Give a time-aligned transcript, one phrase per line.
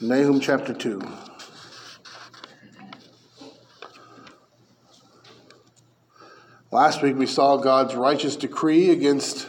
[0.00, 1.02] Nahum chapter 2.
[6.70, 9.48] Last week we saw God's righteous decree against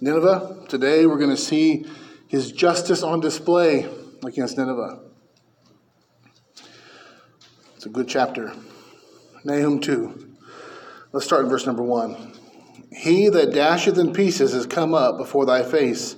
[0.00, 0.64] Nineveh.
[0.68, 1.86] Today we're going to see
[2.26, 3.88] his justice on display
[4.26, 4.98] against Nineveh.
[7.76, 8.52] It's a good chapter.
[9.44, 10.36] Nahum 2.
[11.12, 12.32] Let's start in verse number 1.
[12.90, 16.16] He that dasheth in pieces has come up before thy face.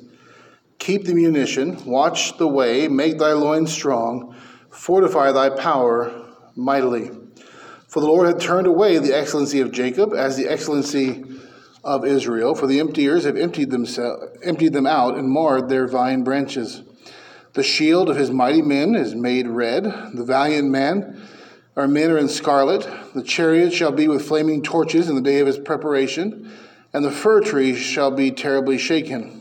[0.86, 4.36] Keep the munition, watch the way, make thy loins strong,
[4.70, 6.12] fortify thy power
[6.54, 7.10] mightily.
[7.88, 11.24] For the Lord had turned away the excellency of Jacob as the excellency
[11.82, 16.22] of Israel, for the emptiers have emptied, themselves, emptied them out and marred their vine
[16.22, 16.82] branches.
[17.54, 19.82] The shield of his mighty men is made red,
[20.14, 21.20] the valiant man
[21.74, 22.88] our men are in scarlet.
[23.12, 26.48] The chariot shall be with flaming torches in the day of his preparation,
[26.92, 29.35] and the fir trees shall be terribly shaken.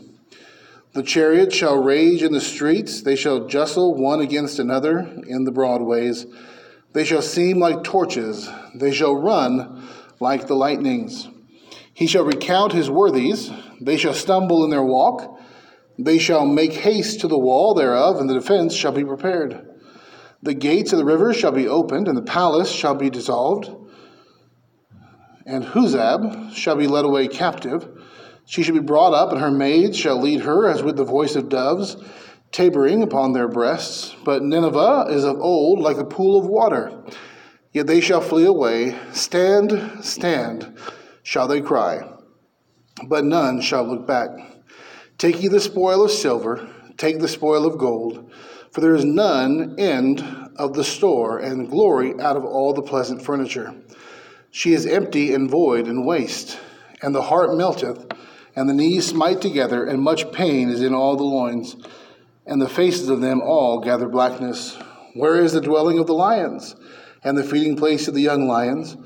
[0.96, 5.52] The chariots shall rage in the streets, they shall jostle one against another in the
[5.52, 6.24] broadways.
[6.94, 9.86] They shall seem like torches, they shall run
[10.20, 11.28] like the lightnings.
[11.92, 15.38] He shall recount his worthies, they shall stumble in their walk.
[15.98, 19.68] They shall make haste to the wall thereof, and the defense shall be prepared.
[20.42, 23.70] The gates of the river shall be opened, and the palace shall be dissolved.
[25.44, 27.86] And Huzzab shall be led away captive.
[28.46, 31.36] She shall be brought up, and her maids shall lead her as with the voice
[31.36, 31.96] of doves
[32.52, 34.14] tabering upon their breasts.
[34.24, 37.02] But Nineveh is of old like a pool of water.
[37.72, 38.96] Yet they shall flee away.
[39.12, 40.78] Stand, stand,
[41.22, 42.08] shall they cry.
[43.06, 44.30] But none shall look back.
[45.18, 48.30] Take ye the spoil of silver, take the spoil of gold,
[48.70, 50.22] for there is none end
[50.56, 53.74] of the store, and glory out of all the pleasant furniture.
[54.50, 56.58] She is empty and void and waste,
[57.02, 58.06] and the heart melteth,
[58.56, 61.76] and the knees smite together, and much pain is in all the loins
[62.46, 64.78] and the faces of them all gather blackness.
[65.14, 66.76] Where is the dwelling of the lions,
[67.24, 68.96] and the feeding place of the young lions?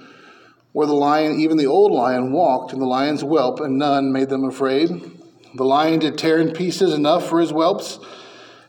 [0.73, 4.29] Where the lion, even the old lion, walked, and the lions whelp, and none made
[4.29, 4.91] them afraid.
[5.55, 7.99] The lion did tear in pieces enough for his whelps,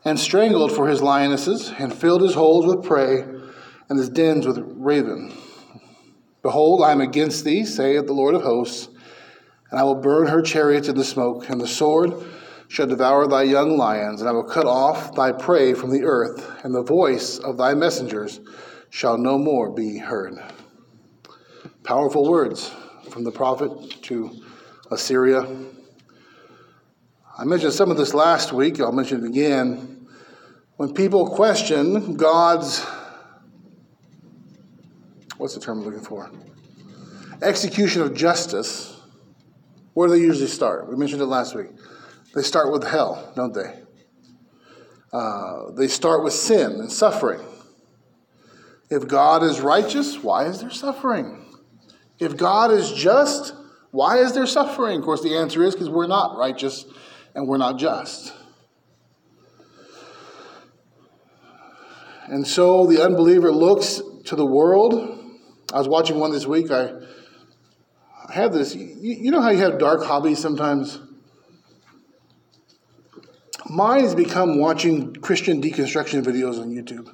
[0.04, 3.24] and strangled for his lionesses, and filled his holes with prey,
[3.90, 5.34] and his dens with raven.
[6.42, 8.88] Behold, I am against thee, saith the Lord of hosts,
[9.72, 12.14] and I will burn her chariots in the smoke, and the sword
[12.68, 16.64] shall devour thy young lions, and I will cut off thy prey from the earth,
[16.64, 18.40] and the voice of thy messengers
[18.90, 20.38] shall no more be heard.
[21.84, 22.72] Powerful words
[23.10, 24.32] from the prophet to
[24.92, 25.48] Assyria.
[27.38, 30.08] I mentioned some of this last week, I'll mention it again.
[30.76, 32.86] When people question God's,
[35.38, 36.30] what's the term I'm looking for?
[37.42, 38.91] Execution of justice,
[39.94, 40.90] where do they usually start?
[40.90, 41.68] We mentioned it last week.
[42.34, 43.82] They start with hell, don't they?
[45.12, 47.42] Uh, they start with sin and suffering.
[48.90, 51.46] If God is righteous, why is there suffering?
[52.20, 53.54] If God is just,
[53.92, 55.00] why is there suffering?
[55.00, 56.86] Of course, the answer is because we're not righteous
[57.36, 58.34] and we're not just.
[62.28, 65.20] And so the unbeliever looks to the world.
[65.74, 66.72] I was watching one this week.
[66.72, 66.94] I,
[68.32, 68.74] Had this.
[68.74, 71.00] You, you know how you have dark hobbies sometimes?
[73.70, 77.14] Mine has become watching Christian deconstruction videos on YouTube.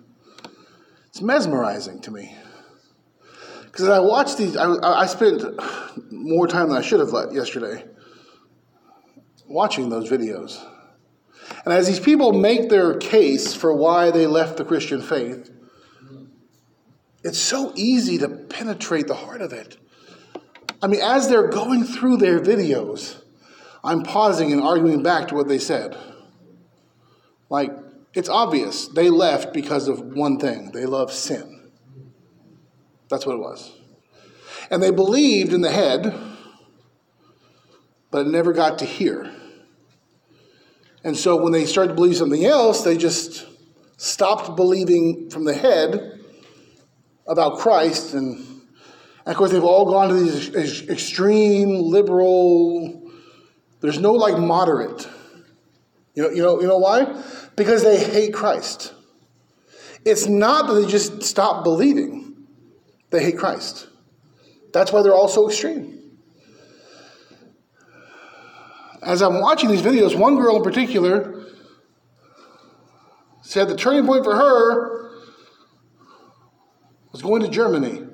[1.07, 2.35] It's mesmerizing to me.
[3.66, 5.44] Because I watched these, I, I spent
[6.11, 7.83] more time than I should have let yesterday
[9.47, 10.63] watching those videos.
[11.63, 15.50] And as these people make their case for why they left the Christian faith,
[17.23, 19.77] it's so easy to penetrate the heart of it.
[20.81, 23.21] I mean, as they're going through their videos,
[23.83, 25.97] I'm pausing and arguing back to what they said.
[27.49, 27.71] Like,
[28.13, 31.71] it's obvious they left because of one thing they love sin.
[33.09, 33.71] That's what it was.
[34.69, 36.13] And they believed in the head,
[38.11, 39.31] but it never got to hear.
[41.03, 43.45] And so when they started to believe something else, they just
[43.97, 46.19] stopped believing from the head
[47.27, 48.13] about Christ.
[48.13, 48.56] And
[49.27, 53.12] of course, they've all gone to these extreme liberal,
[53.81, 55.07] there's no like moderate.
[56.15, 57.21] You know, you know, you know why?
[57.57, 58.94] Because they hate Christ.
[60.06, 62.47] It's not that they just stop believing,
[63.09, 63.88] they hate Christ.
[64.71, 65.94] That's why they're all so extreme.
[69.03, 71.45] As I'm watching these videos, one girl in particular
[73.41, 75.12] said the turning point for her
[77.12, 78.06] was going to Germany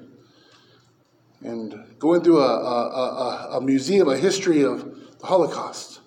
[1.43, 4.83] and going through a, a, a, a museum, a history of
[5.19, 5.99] the Holocaust.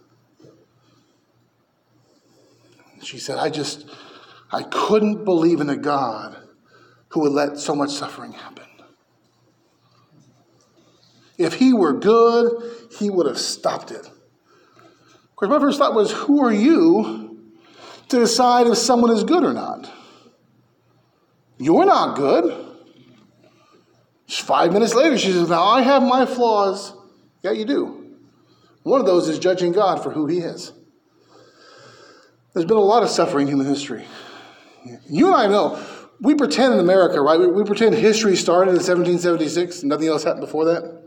[3.02, 3.88] She said, I just,
[4.50, 6.36] I couldn't believe in a God
[7.08, 8.64] who would let so much suffering happen.
[11.38, 12.62] If he were good,
[12.98, 14.06] he would have stopped it.
[14.06, 17.46] Of course, my first thought was, who are you
[18.08, 19.90] to decide if someone is good or not?
[21.58, 22.55] You're not good.
[24.46, 26.92] Five minutes later, she says, Now I have my flaws.
[27.42, 28.14] Yeah, you do.
[28.84, 30.72] One of those is judging God for who he is.
[32.54, 34.06] There's been a lot of suffering in human history.
[35.10, 35.84] You and I know,
[36.20, 37.40] we pretend in America, right?
[37.40, 41.02] We, we pretend history started in 1776 and nothing else happened before that.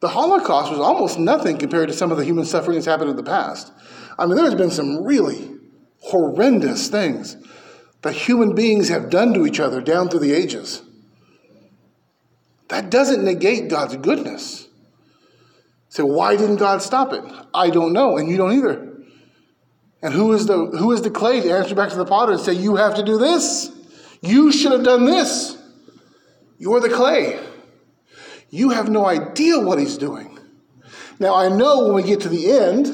[0.00, 3.16] The Holocaust was almost nothing compared to some of the human suffering that's happened in
[3.16, 3.72] the past.
[4.18, 5.54] I mean, there's been some really
[6.00, 7.36] horrendous things
[8.02, 10.82] that human beings have done to each other down through the ages.
[12.68, 14.66] That doesn't negate God's goodness.
[15.88, 17.24] So why didn't God stop it?
[17.54, 18.96] I don't know, and you don't either.
[20.02, 22.40] And who is the who is the clay to answer back to the potter and
[22.40, 23.70] say, You have to do this?
[24.20, 25.56] You should have done this.
[26.58, 27.38] You're the clay.
[28.50, 30.38] You have no idea what he's doing.
[31.18, 32.86] Now I know when we get to the end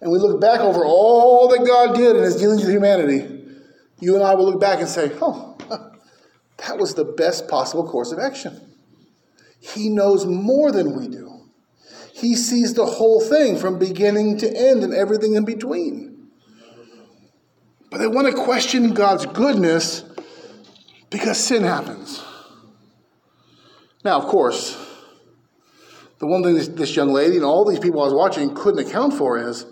[0.00, 3.44] and we look back over all that God did in his dealings with humanity,
[4.00, 5.55] you and I will look back and say, Oh,
[6.58, 8.60] that was the best possible course of action.
[9.60, 11.32] He knows more than we do.
[12.12, 16.28] He sees the whole thing from beginning to end and everything in between.
[17.90, 20.02] But they want to question God's goodness
[21.10, 22.22] because sin happens.
[24.04, 24.76] Now, of course,
[26.18, 28.86] the one thing this, this, young lady and all these people I was watching couldn't
[28.86, 29.66] account for is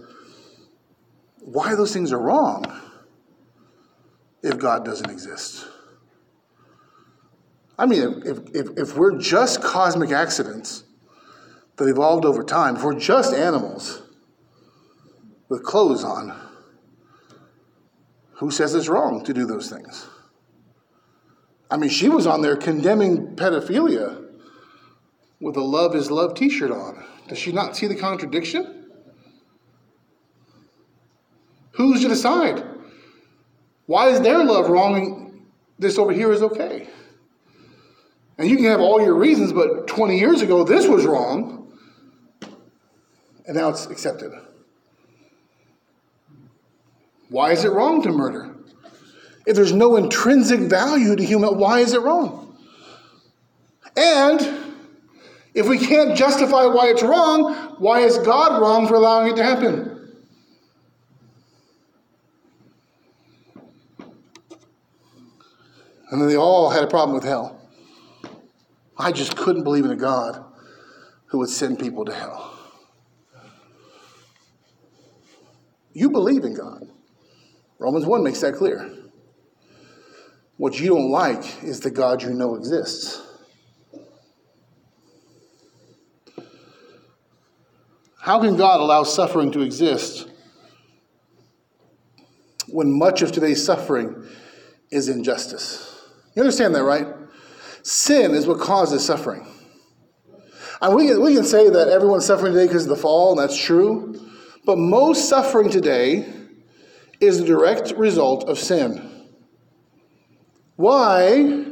[1.41, 2.65] why those things are wrong
[4.43, 5.67] if God doesn't exist.
[7.79, 10.85] I mean, if, if, if we're just cosmic accidents
[11.77, 14.03] that evolved over time, if we're just animals
[15.49, 16.41] with clothes on,
[18.35, 20.07] who says it's wrong to do those things?
[21.71, 24.25] I mean, she was on there condemning pedophilia
[25.41, 27.05] with a Love is Love t shirt on.
[27.29, 28.91] Does she not see the contradiction?
[31.73, 32.63] Who's to decide?
[33.87, 35.47] Why is their love wrong and
[35.79, 36.89] this over here is okay?
[38.39, 41.73] And you can have all your reasons, but 20 years ago, this was wrong,
[43.47, 44.33] and now it's accepted.
[47.29, 48.55] Why is it wrong to murder?
[49.47, 52.57] If there's no intrinsic value to human, why is it wrong?
[53.97, 54.41] And
[55.55, 59.45] if we can't justify why it's wrong, why is God wrong for allowing it to
[59.45, 59.91] happen?
[66.11, 67.61] And then they all had a problem with hell.
[68.97, 70.45] I just couldn't believe in a God
[71.27, 72.59] who would send people to hell.
[75.93, 76.89] You believe in God.
[77.79, 78.91] Romans 1 makes that clear.
[80.57, 83.21] What you don't like is the God you know exists.
[88.21, 90.29] How can God allow suffering to exist
[92.69, 94.27] when much of today's suffering
[94.91, 96.09] is injustice?
[96.35, 97.07] You understand that, right?
[97.85, 99.47] Sin is what causes suffering.
[100.81, 103.63] And we, we can say that everyone's suffering today because of the fall, and that's
[103.63, 104.19] true.
[104.65, 106.27] But most suffering today
[107.21, 109.29] is the direct result of sin.
[110.77, 111.67] Why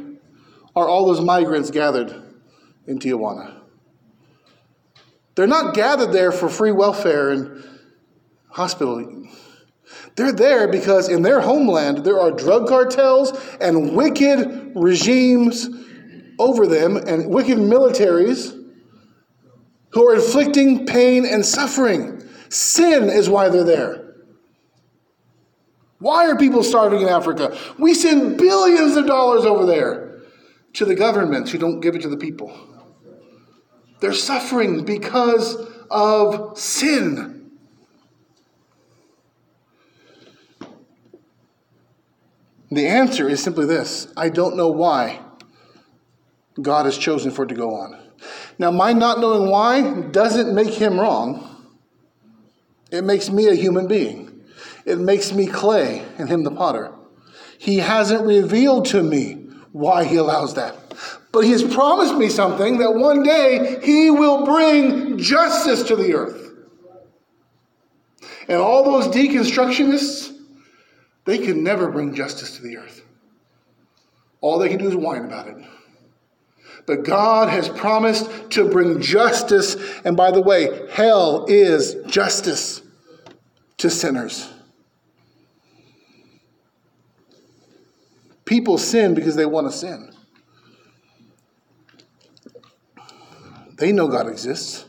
[0.75, 2.13] are all those migrants gathered
[2.85, 3.59] in Tijuana?
[5.33, 7.63] They're not gathered there for free welfare and
[8.49, 9.25] hospital.
[10.15, 15.67] They're there because in their homeland there are drug cartels and wicked regimes
[16.43, 18.59] over them and wicked militaries
[19.91, 22.21] who are inflicting pain and suffering.
[22.49, 24.15] Sin is why they're there.
[25.99, 27.57] Why are people starving in Africa?
[27.79, 30.21] We send billions of dollars over there
[30.73, 32.51] to the governments who don't give it to the people.
[34.01, 35.55] They're suffering because
[35.89, 37.51] of sin.
[42.69, 45.22] The answer is simply this I don't know why
[46.61, 47.99] God has chosen for it to go on.
[48.59, 51.49] Now, my not knowing why doesn't make him wrong.
[52.91, 54.43] It makes me a human being.
[54.85, 56.93] It makes me clay and him the potter.
[57.57, 60.75] He hasn't revealed to me why he allows that.
[61.31, 66.13] But he has promised me something that one day he will bring justice to the
[66.13, 66.51] earth.
[68.47, 70.35] And all those deconstructionists,
[71.25, 73.01] they can never bring justice to the earth.
[74.41, 75.57] All they can do is whine about it.
[76.85, 79.75] But God has promised to bring justice.
[80.03, 82.81] And by the way, hell is justice
[83.77, 84.49] to sinners.
[88.45, 90.13] People sin because they want to sin.
[93.77, 94.85] They know God exists.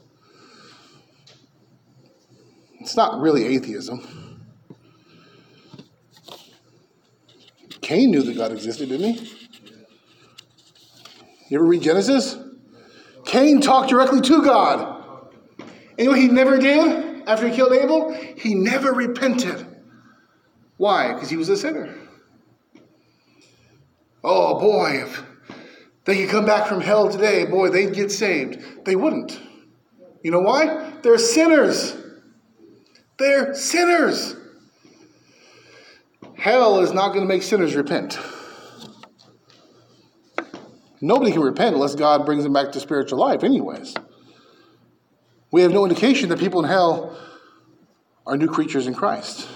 [2.80, 4.42] It's not really atheism.
[7.80, 9.43] Cain knew that God existed, didn't he?
[11.54, 12.36] You ever read Genesis?
[13.26, 15.04] Cain talked directly to God.
[15.96, 18.12] You know what he never did after he killed Abel?
[18.36, 19.64] He never repented.
[20.78, 21.12] Why?
[21.12, 21.94] Because he was a sinner.
[24.24, 25.22] Oh boy, if
[26.06, 28.84] they could come back from hell today, boy, they'd get saved.
[28.84, 29.38] They wouldn't.
[30.24, 30.94] You know why?
[31.02, 31.94] They're sinners.
[33.16, 34.34] They're sinners.
[36.36, 38.18] Hell is not going to make sinners repent.
[41.04, 43.94] Nobody can repent unless God brings them back to spiritual life, anyways.
[45.50, 47.14] We have no indication that people in hell
[48.26, 49.46] are new creatures in Christ.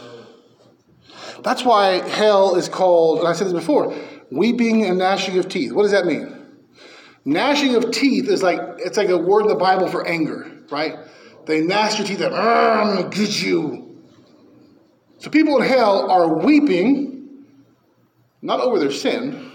[1.43, 3.97] That's why hell is called, and I said this before,
[4.31, 5.73] weeping and gnashing of teeth.
[5.73, 6.37] What does that mean?
[7.25, 10.99] Gnashing of teeth is like it's like a word in the Bible for anger, right?
[11.47, 13.99] They gnash your teeth and ah, I'm gonna get you.
[15.17, 17.47] So people in hell are weeping,
[18.43, 19.50] not over their sin,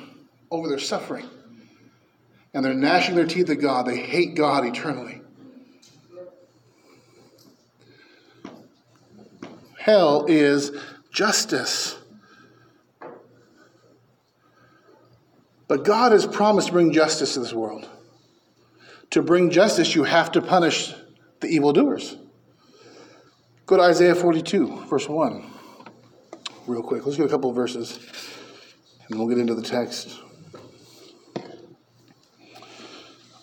[0.49, 1.29] over their suffering.
[2.53, 3.87] And they're gnashing their teeth at God.
[3.87, 5.21] They hate God eternally.
[9.79, 10.71] Hell is
[11.11, 11.97] justice.
[15.67, 17.89] But God has promised to bring justice to this world.
[19.09, 20.93] To bring justice, you have to punish
[21.39, 22.15] the evildoers.
[23.65, 25.51] Go to Isaiah 42, verse 1,
[26.67, 27.05] real quick.
[27.05, 27.99] Let's get a couple of verses,
[29.07, 30.19] and we'll get into the text.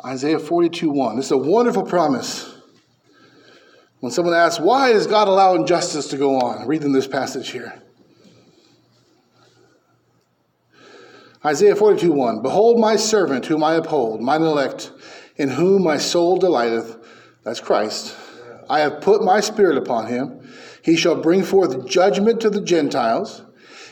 [0.05, 1.17] Isaiah 42, 1.
[1.17, 2.55] This is a wonderful promise.
[4.01, 6.67] When someone asks, why is God allowing justice to go on?
[6.67, 7.83] Read them this passage here.
[11.45, 14.93] Isaiah 42 1 Behold, my servant, whom I uphold, mine elect,
[15.37, 16.99] in whom my soul delighteth.
[17.45, 18.15] That's Christ.
[18.69, 20.49] I have put my spirit upon him.
[20.83, 23.43] He shall bring forth judgment to the Gentiles.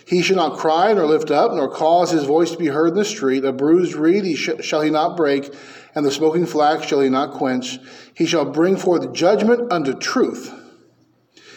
[0.07, 2.95] He shall not cry nor lift up, nor cause his voice to be heard in
[2.95, 3.45] the street.
[3.45, 5.53] A bruised reed he sh- shall he not break,
[5.99, 7.81] and the smoking flax shall he not quench.
[8.15, 10.55] He shall bring forth judgment unto truth.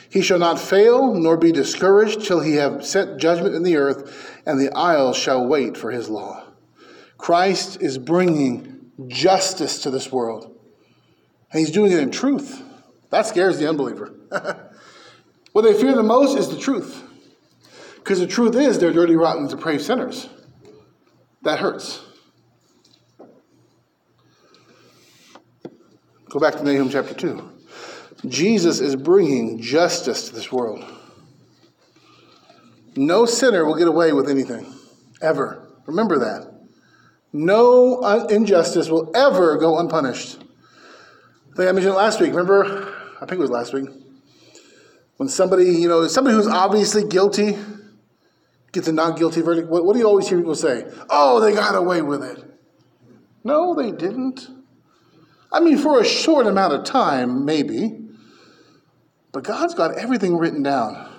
[0.09, 4.41] He shall not fail nor be discouraged till he have set judgment in the earth,
[4.47, 6.43] and the isles shall wait for his law.
[7.19, 10.57] Christ is bringing justice to this world,
[11.51, 12.63] and he's doing it in truth.
[13.11, 14.11] That scares the unbeliever.
[15.51, 17.03] what they fear the most is the truth.
[17.97, 20.27] Because the truth is, they're dirty, rotten, depraved sinners.
[21.43, 22.01] That hurts.
[26.31, 27.51] Go back to Nahum chapter 2.
[28.27, 30.81] Jesus is bringing justice to this world.
[32.95, 34.65] No sinner will get away with anything,
[35.21, 35.67] ever.
[35.85, 36.53] Remember that.
[37.33, 40.37] No injustice will ever go unpunished.
[41.51, 42.29] I think I mentioned it last week.
[42.29, 42.93] Remember?
[43.17, 43.89] I think it was last week.
[45.17, 47.57] When somebody, you know, somebody who's obviously guilty
[48.71, 50.85] gets a not guilty verdict, what, what do you always hear people say?
[51.09, 52.41] Oh, they got away with it.
[53.43, 54.47] No, they didn't.
[55.51, 57.97] I mean, for a short amount of time, maybe.
[59.31, 61.09] But God's got everything written down.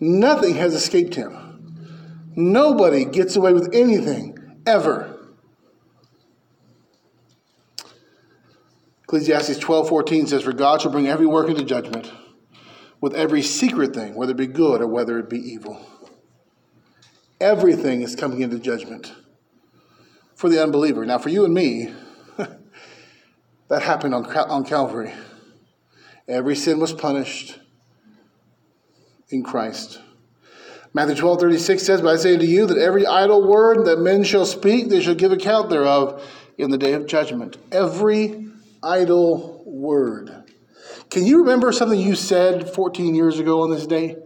[0.00, 2.32] Nothing has escaped him.
[2.36, 5.16] Nobody gets away with anything, ever.
[9.04, 12.12] Ecclesiastes 12 14 says, For God shall bring every work into judgment
[13.00, 15.84] with every secret thing, whether it be good or whether it be evil.
[17.40, 19.12] Everything is coming into judgment
[20.34, 21.04] for the unbeliever.
[21.04, 21.92] Now, for you and me,
[23.70, 25.14] that happened on, on Calvary.
[26.28, 27.58] Every sin was punished
[29.30, 30.00] in Christ.
[30.92, 34.24] Matthew 12, 36 says, But I say to you that every idle word that men
[34.24, 36.22] shall speak, they shall give account thereof
[36.58, 37.56] in the day of judgment.
[37.70, 38.48] Every
[38.82, 40.52] idle word.
[41.08, 44.16] Can you remember something you said 14 years ago on this day?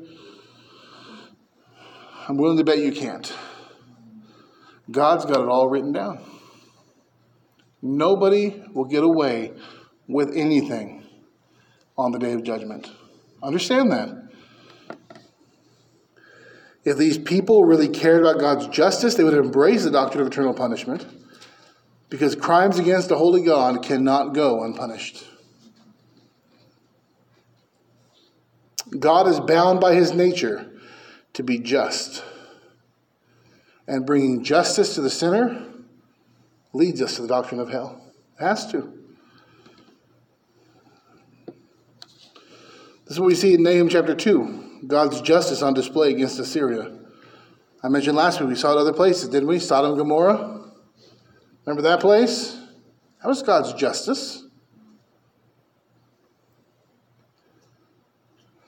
[2.27, 3.31] I'm willing to bet you can't.
[4.91, 6.34] God's got it all written down.
[7.85, 9.53] Nobody will get away
[10.09, 11.05] with anything
[11.99, 12.91] on the day of judgment.
[13.43, 14.09] Understand that.
[16.83, 20.55] If these people really cared about God's justice, they would embrace the doctrine of eternal
[20.55, 21.07] punishment
[22.09, 25.23] because crimes against a holy God cannot go unpunished.
[28.99, 30.71] God is bound by his nature
[31.35, 32.25] to be just.
[33.87, 35.74] And bringing justice to the sinner
[36.75, 38.01] leads us to the doctrine of hell.
[38.39, 38.93] It has to.
[43.05, 46.99] This is what we see in Nahum chapter 2 God's justice on display against Assyria.
[47.83, 49.59] I mentioned last week we saw it other places, didn't we?
[49.59, 50.63] Sodom and Gomorrah.
[51.65, 52.59] Remember that place?
[53.23, 54.43] That was God's justice.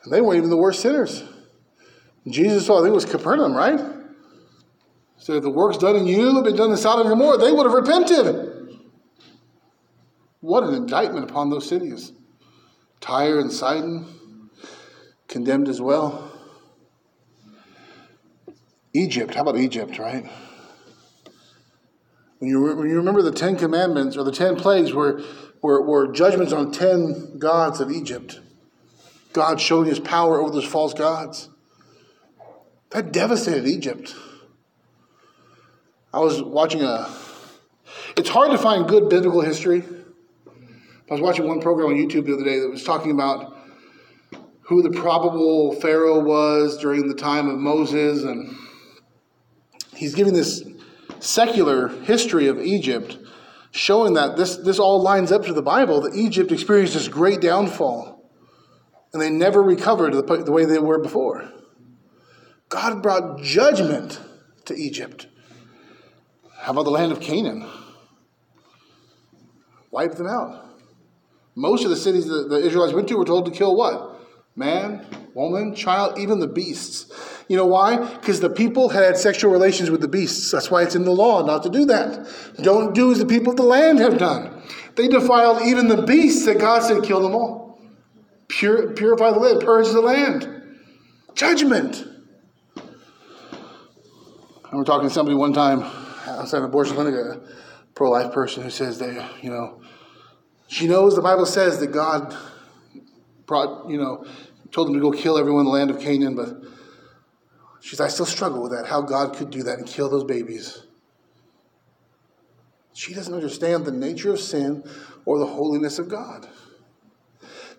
[0.04, 1.24] And they weren't even the worst sinners.
[2.28, 3.80] Jesus saw, I think it was Capernaum, right?
[5.26, 7.50] So if the works done in you had been done in Sodom and Gomorrah, they
[7.50, 8.78] would have repented.
[10.38, 12.12] What an indictment upon those cities.
[13.00, 14.06] Tyre and Sidon,
[15.26, 16.30] condemned as well.
[18.92, 20.30] Egypt, how about Egypt, right?
[22.38, 25.24] When you, when you remember the Ten Commandments or the Ten Plagues were,
[25.60, 28.38] were, were judgments on ten gods of Egypt,
[29.32, 31.48] God showing his power over those false gods.
[32.90, 34.14] That devastated Egypt.
[36.16, 37.14] I was watching a.
[38.16, 39.84] It's hard to find good biblical history.
[41.10, 43.54] I was watching one program on YouTube the other day that was talking about
[44.62, 48.56] who the probable Pharaoh was during the time of Moses, and
[49.94, 50.64] he's giving this
[51.20, 53.18] secular history of Egypt,
[53.72, 57.42] showing that this, this all lines up to the Bible, that Egypt experienced this great
[57.42, 58.26] downfall,
[59.12, 61.46] and they never recovered the, the way they were before.
[62.70, 64.18] God brought judgment
[64.64, 65.26] to Egypt.
[66.66, 67.64] How about the land of Canaan?
[69.92, 70.68] Wipe them out.
[71.54, 74.20] Most of the cities that the Israelites went to were told to kill what?
[74.56, 77.12] Man, woman, child, even the beasts.
[77.46, 77.98] You know why?
[77.98, 80.50] Because the people had sexual relations with the beasts.
[80.50, 82.28] That's why it's in the law not to do that.
[82.60, 84.60] Don't do as the people of the land have done.
[84.96, 87.80] They defiled even the beasts that God said kill them all.
[88.48, 90.48] Pur- purify the land, purge the land.
[91.36, 92.04] Judgment.
[94.64, 97.40] I was talking to somebody one time outside an abortion clinic, a
[97.94, 99.80] pro life person who says they, you know,
[100.68, 102.36] she knows the Bible says that God
[103.46, 104.24] brought, you know,
[104.72, 106.62] told them to go kill everyone in the land of Canaan, but
[107.80, 110.24] she says, I still struggle with that, how God could do that and kill those
[110.24, 110.82] babies.
[112.92, 114.82] She doesn't understand the nature of sin
[115.24, 116.48] or the holiness of God.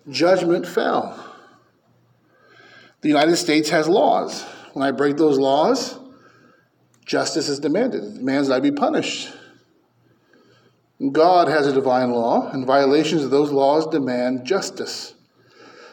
[0.08, 1.34] Judgment fell.
[3.00, 4.42] The United States has laws.
[4.72, 5.98] When I break those laws,
[7.08, 8.04] Justice is demanded.
[8.04, 9.32] It demands that I be punished.
[11.10, 15.14] God has a divine law, and violations of those laws demand justice.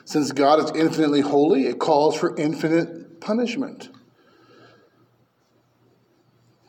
[0.04, 3.90] Since God is infinitely holy, it calls for infinite punishment.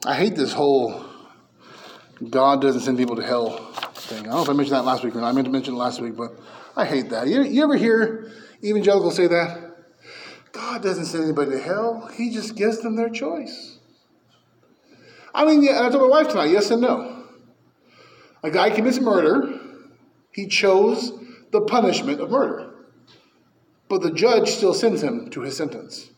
[0.06, 1.04] I hate this whole
[2.30, 4.20] God doesn't send people to hell thing.
[4.20, 5.28] I don't know if I mentioned that last week or not.
[5.28, 6.38] I meant to mention it last week, but
[6.76, 7.26] I hate that.
[7.26, 8.30] You, you ever hear
[8.62, 9.76] evangelicals say that?
[10.52, 13.75] God doesn't send anybody to hell, He just gives them their choice.
[15.36, 17.24] I mean, yeah, I told my wife tonight, yes and no.
[18.42, 19.60] A guy commits murder,
[20.32, 21.12] he chose
[21.52, 22.72] the punishment of murder.
[23.88, 26.08] But the judge still sends him to his sentence.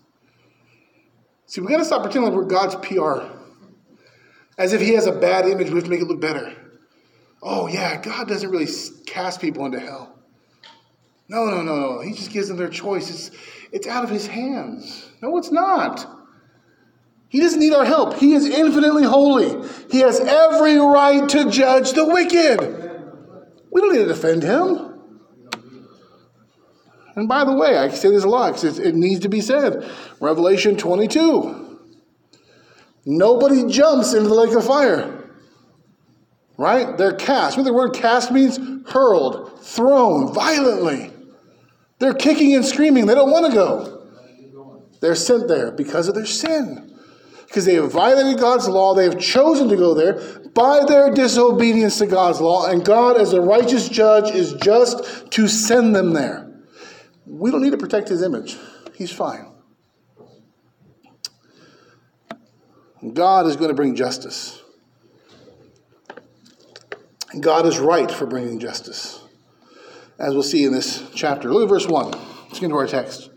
[1.46, 3.24] See, we got to stop pretending like we're God's PR.
[4.56, 6.54] As if he has a bad image, we have to make it look better.
[7.42, 8.68] Oh, yeah, God doesn't really
[9.04, 10.16] cast people into hell.
[11.28, 12.00] No, no, no, no.
[12.02, 13.10] He just gives them their choice.
[13.10, 13.36] It's,
[13.72, 15.10] it's out of his hands.
[15.22, 16.17] No, it's not.
[17.28, 18.14] He doesn't need our help.
[18.14, 19.68] He is infinitely holy.
[19.90, 22.60] He has every right to judge the wicked.
[23.70, 25.00] We don't need to defend him.
[27.14, 29.90] And by the way, I say this a lot because it needs to be said.
[30.20, 31.80] Revelation 22.
[33.04, 35.14] Nobody jumps into the lake of fire.
[36.56, 36.96] Right?
[36.96, 37.56] They're cast.
[37.56, 38.58] What the word cast means?
[38.88, 41.12] Hurled, thrown violently.
[41.98, 43.06] They're kicking and screaming.
[43.06, 44.06] They don't want to go.
[45.00, 46.97] They're sent there because of their sin
[47.48, 48.94] because they have violated God's law.
[48.94, 50.20] They have chosen to go there
[50.54, 55.48] by their disobedience to God's law, and God, as a righteous judge, is just to
[55.48, 56.50] send them there.
[57.26, 58.56] We don't need to protect his image,
[58.94, 59.52] he's fine.
[63.12, 64.60] God is going to bring justice.
[67.38, 69.20] God is right for bringing justice,
[70.18, 71.52] as we'll see in this chapter.
[71.52, 72.10] Look at verse 1.
[72.10, 73.30] Let's get into our text.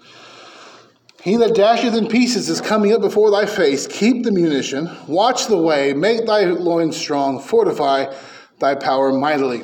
[1.22, 3.86] He that dasheth in pieces is coming up before thy face.
[3.86, 8.12] Keep the munition, watch the way, make thy loins strong, fortify
[8.60, 9.62] thy power mightily.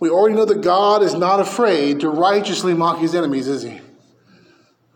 [0.00, 3.80] We already know that God is not afraid to righteously mock his enemies, is he?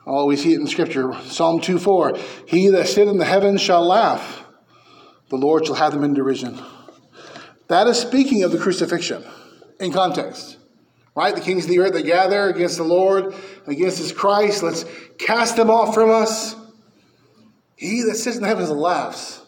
[0.06, 1.14] Oh, we see it in Scripture.
[1.24, 2.18] Psalm 2 4.
[2.46, 4.44] He that sitteth in the heavens shall laugh,
[5.30, 6.60] the Lord shall have them in derision.
[7.68, 9.24] That is speaking of the crucifixion
[9.80, 10.58] in context
[11.14, 11.34] right?
[11.34, 13.34] The kings of the earth that gather against the Lord,
[13.66, 14.62] against his Christ.
[14.62, 14.84] Let's
[15.18, 16.56] cast them off from us.
[17.76, 19.40] He that sits in the heavens laughs.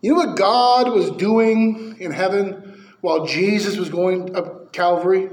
[0.00, 5.30] You know what God was doing in heaven while Jesus was going up Calvary?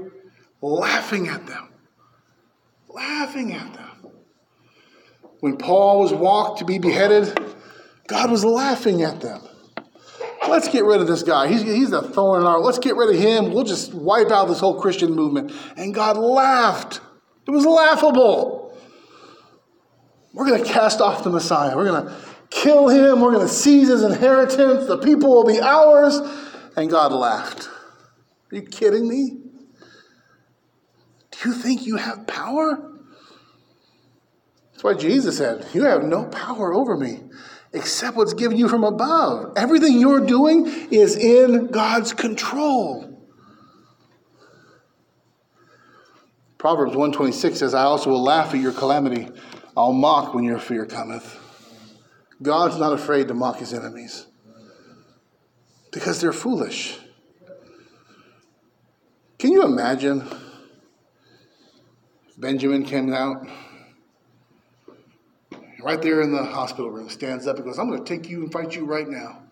[0.60, 1.68] Laughing at them.
[2.88, 4.10] Laughing at them.
[5.40, 7.38] When Paul was walked to be beheaded,
[8.06, 9.42] God was laughing at them.
[10.48, 11.48] Let's get rid of this guy.
[11.48, 12.60] He's, he's a thorn in our.
[12.60, 13.52] Let's get rid of him.
[13.52, 15.52] We'll just wipe out this whole Christian movement.
[15.76, 17.00] And God laughed.
[17.46, 18.76] It was laughable.
[20.32, 21.76] We're going to cast off the Messiah.
[21.76, 22.16] We're going to
[22.50, 23.20] kill him.
[23.20, 24.86] We're going to seize his inheritance.
[24.86, 26.18] The people will be ours.
[26.76, 27.68] And God laughed.
[28.50, 29.38] Are you kidding me?
[31.30, 32.92] Do you think you have power?
[34.72, 37.20] That's why Jesus said, You have no power over me
[37.74, 39.52] except what's given you from above.
[39.56, 43.10] Everything you're doing is in God's control.
[46.56, 49.28] Proverbs 126 says, I also will laugh at your calamity.
[49.76, 51.40] I'll mock when your fear cometh.
[52.40, 54.26] God's not afraid to mock his enemies
[55.92, 56.98] because they're foolish.
[59.38, 60.26] Can you imagine
[62.38, 63.46] Benjamin came out
[65.84, 68.42] right there in the hospital room, stands up and goes, I'm going to take you
[68.42, 69.42] and fight you right now.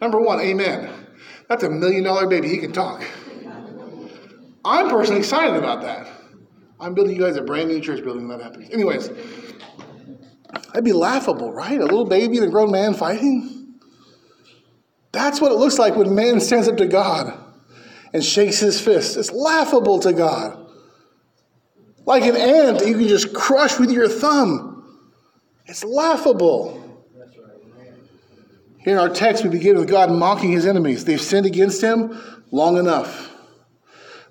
[0.00, 0.90] Number one, amen.
[1.48, 2.48] That's a million dollar baby.
[2.48, 3.02] He can talk.
[4.64, 6.08] I'm personally excited about that.
[6.80, 8.70] I'm building you guys a brand new church building when that happens.
[8.70, 9.08] Anyways,
[10.68, 11.80] that'd be laughable, right?
[11.80, 13.74] A little baby and a grown man fighting.
[15.10, 17.36] That's what it looks like when man stands up to God
[18.12, 19.16] and shakes his fist.
[19.16, 20.57] It's laughable to God
[22.08, 24.82] like an ant you can just crush with your thumb.
[25.66, 26.82] It's laughable.
[28.78, 31.04] Here in our text, we begin with God mocking his enemies.
[31.04, 32.18] They've sinned against him
[32.50, 33.30] long enough.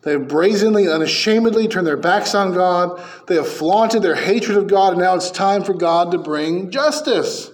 [0.02, 3.00] They have brazenly unashamedly turned their backs on God.
[3.28, 6.72] They have flaunted their hatred of God, and now it's time for God to bring
[6.72, 7.52] justice.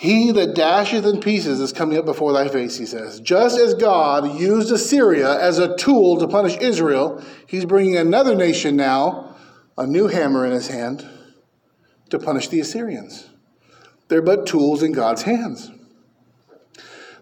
[0.00, 3.20] He that dasheth in pieces is coming up before thy face, he says.
[3.20, 8.76] Just as God used Assyria as a tool to punish Israel, he's bringing another nation
[8.76, 9.36] now,
[9.76, 11.06] a new hammer in his hand,
[12.08, 13.28] to punish the Assyrians.
[14.08, 15.70] They're but tools in God's hands.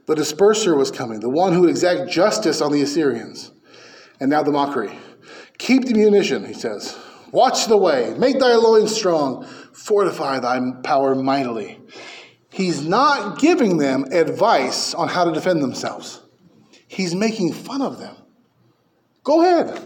[0.07, 3.51] The disperser was coming, the one who would exact justice on the Assyrians.
[4.21, 4.97] And now the mockery.
[5.59, 6.97] Keep the munition, he says.
[7.33, 8.15] Watch the way.
[8.17, 9.45] Make thy loins strong.
[9.73, 11.81] Fortify thy power mightily.
[12.59, 16.23] He's not giving them advice on how to defend themselves.
[16.89, 18.17] He's making fun of them.
[19.23, 19.81] Go ahead.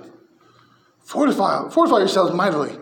[1.01, 2.75] Fortify, fortify yourselves mightily.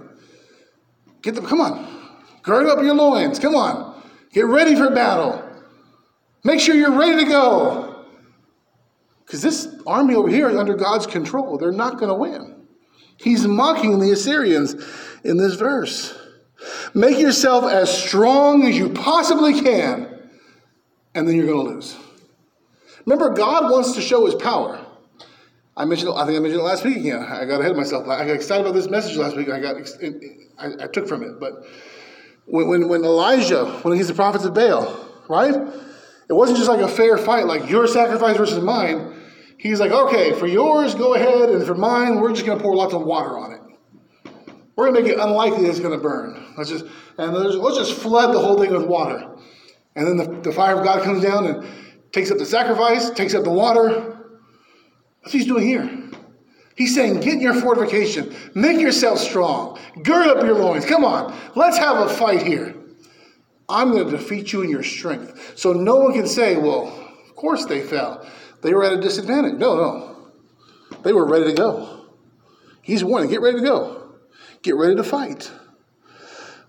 [1.22, 2.08] Get them, come on.
[2.42, 3.40] Gird up your loins.
[3.40, 4.00] Come on.
[4.32, 5.42] Get ready for battle.
[6.44, 8.06] Make sure you're ready to go.
[9.26, 11.58] Because this army over here is under God's control.
[11.58, 12.64] They're not going to win.
[13.16, 14.76] He's mocking the Assyrians
[15.24, 16.16] in this verse.
[16.94, 20.18] Make yourself as strong as you possibly can,
[21.14, 21.96] and then you're going to lose.
[23.06, 24.84] Remember, God wants to show his power.
[25.76, 27.22] I mentioned, I think I mentioned it last week again.
[27.22, 28.06] I got ahead of myself.
[28.06, 29.48] I got excited about this message last week.
[29.48, 29.76] I got,
[30.58, 31.40] I, I took from it.
[31.40, 31.64] But
[32.44, 35.54] when, when, when Elijah, when he's the prophets of Baal, right?
[36.28, 39.16] It wasn't just like a fair fight, like your sacrifice versus mine.
[39.56, 42.76] He's like, okay, for yours, go ahead, and for mine, we're just going to pour
[42.76, 43.59] lots of water on it.
[44.76, 46.54] We're going to make it unlikely it's going to burn.
[46.56, 46.84] Let's just
[47.18, 49.36] and let's just flood the whole thing with water.
[49.94, 51.66] And then the, the fire of God comes down and
[52.12, 53.90] takes up the sacrifice, takes up the water.
[53.90, 54.14] What's
[55.22, 56.10] what he's doing here?
[56.76, 60.86] He's saying, get in your fortification, make yourself strong, gird up your loins.
[60.86, 62.74] Come on, let's have a fight here.
[63.68, 65.58] I'm going to defeat you in your strength.
[65.58, 66.88] So no one can say, well,
[67.28, 68.26] of course they fell.
[68.62, 69.58] They were at a disadvantage.
[69.58, 70.32] No, no.
[71.02, 72.06] They were ready to go.
[72.82, 73.99] He's warning, get ready to go.
[74.62, 75.50] Get ready to fight.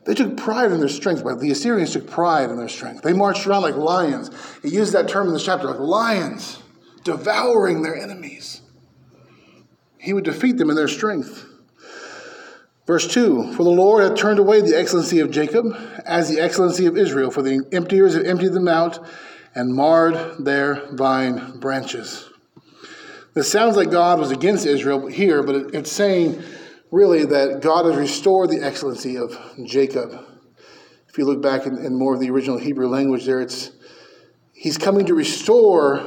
[0.06, 1.24] They took pride in their strength.
[1.24, 3.04] But the Assyrians took pride in their strength.
[3.04, 4.32] They marched around like lions.
[4.62, 6.60] He used that term in this chapter, like lions,
[7.04, 8.62] devouring their enemies.
[10.00, 11.48] He would defeat them in their strength.
[12.88, 15.76] Verse 2 For the Lord hath turned away the excellency of Jacob
[16.06, 19.06] as the excellency of Israel, for the emptiers have emptied them out
[19.54, 22.28] and marred their vine branches.
[23.34, 26.42] This sounds like God was against Israel here, but it's saying
[26.92, 30.12] really that God has restored the excellency of Jacob.
[31.08, 33.72] If you look back in, in more of the original Hebrew language there, it's
[34.54, 36.04] he's coming to restore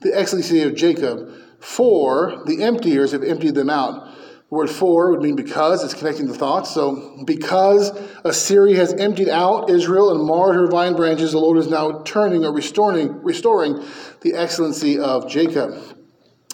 [0.00, 4.14] the excellency of Jacob, for the emptiers have emptied them out.
[4.48, 6.70] The word for would mean because, it's connecting the thoughts.
[6.70, 7.90] So, because
[8.24, 12.44] Assyria has emptied out Israel and marred her vine branches, the Lord is now turning
[12.44, 13.84] or restoring, restoring
[14.20, 15.74] the excellency of Jacob.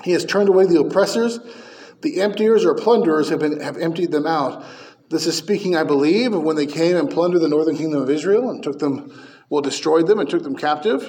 [0.02, 1.38] He has turned away the oppressors
[2.02, 4.64] the emptiers or plunderers have, been, have emptied them out.
[5.10, 8.10] This is speaking, I believe, of when they came and plundered the northern kingdom of
[8.10, 9.12] Israel and took them,
[9.48, 11.02] well, destroyed them and took them captive.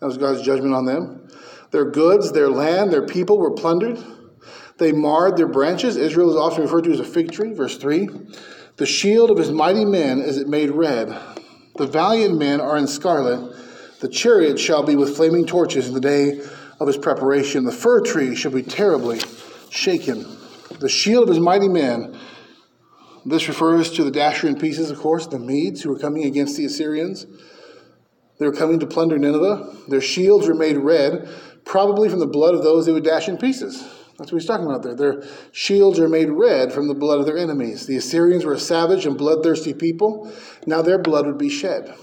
[0.00, 1.28] That was God's judgment on them.
[1.70, 4.02] Their goods, their land, their people were plundered.
[4.78, 5.96] They marred their branches.
[5.96, 7.52] Israel is often referred to as a fig tree.
[7.52, 8.08] Verse 3
[8.76, 11.08] The shield of his mighty men is it made red.
[11.76, 13.54] The valiant men are in scarlet.
[14.00, 16.40] The chariot shall be with flaming torches in the day
[16.80, 17.64] of his preparation.
[17.64, 19.20] The fir tree shall be terribly
[19.70, 20.26] shaken.
[20.78, 22.18] The shield of his mighty men.
[23.24, 26.56] This refers to the dasher in pieces, of course, the Medes who were coming against
[26.56, 27.26] the Assyrians.
[28.38, 29.74] They were coming to plunder Nineveh.
[29.88, 31.28] Their shields were made red,
[31.64, 33.82] probably from the blood of those they would dash in pieces.
[34.18, 34.94] That's what he's talking about there.
[34.94, 37.86] Their shields are made red from the blood of their enemies.
[37.86, 40.32] The Assyrians were a savage and bloodthirsty people.
[40.66, 41.94] Now their blood would be shed.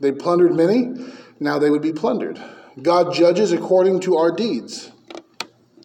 [0.00, 0.92] They plundered many.
[1.40, 2.40] Now they would be plundered.
[2.82, 4.90] God judges according to our deeds.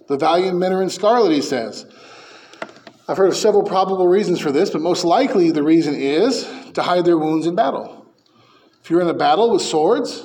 [0.07, 1.85] The valiant men are in scarlet, he says.
[3.07, 6.81] I've heard of several probable reasons for this, but most likely the reason is to
[6.81, 8.05] hide their wounds in battle.
[8.81, 10.23] If you're in a battle with swords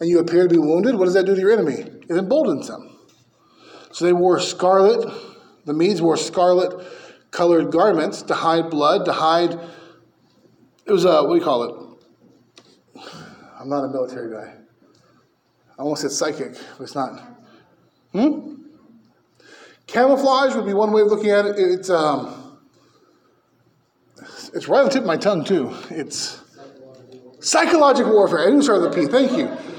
[0.00, 1.74] and you appear to be wounded, what does that do to your enemy?
[2.08, 2.98] It emboldens them.
[3.92, 5.08] So they wore scarlet,
[5.64, 6.86] the Medes wore scarlet
[7.30, 9.58] colored garments to hide blood, to hide,
[10.86, 13.02] it was a, what do you call it?
[13.60, 14.63] I'm not a military guy.
[15.78, 17.20] I almost said psychic, but it's not.
[18.12, 18.54] Hmm?
[19.86, 21.58] Camouflage would be one way of looking at it.
[21.58, 22.58] It's, um,
[24.54, 25.74] it's right on the tip of my tongue, too.
[25.90, 26.40] It's
[27.40, 28.40] psychological warfare.
[28.40, 29.06] I didn't start with a P.
[29.06, 29.74] Thank you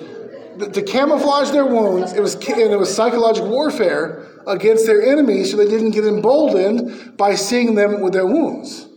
[0.60, 2.14] to camouflage their wounds.
[2.14, 7.18] It was, and it was psychological warfare against their enemies so they didn't get emboldened
[7.18, 8.88] by seeing them with their wounds.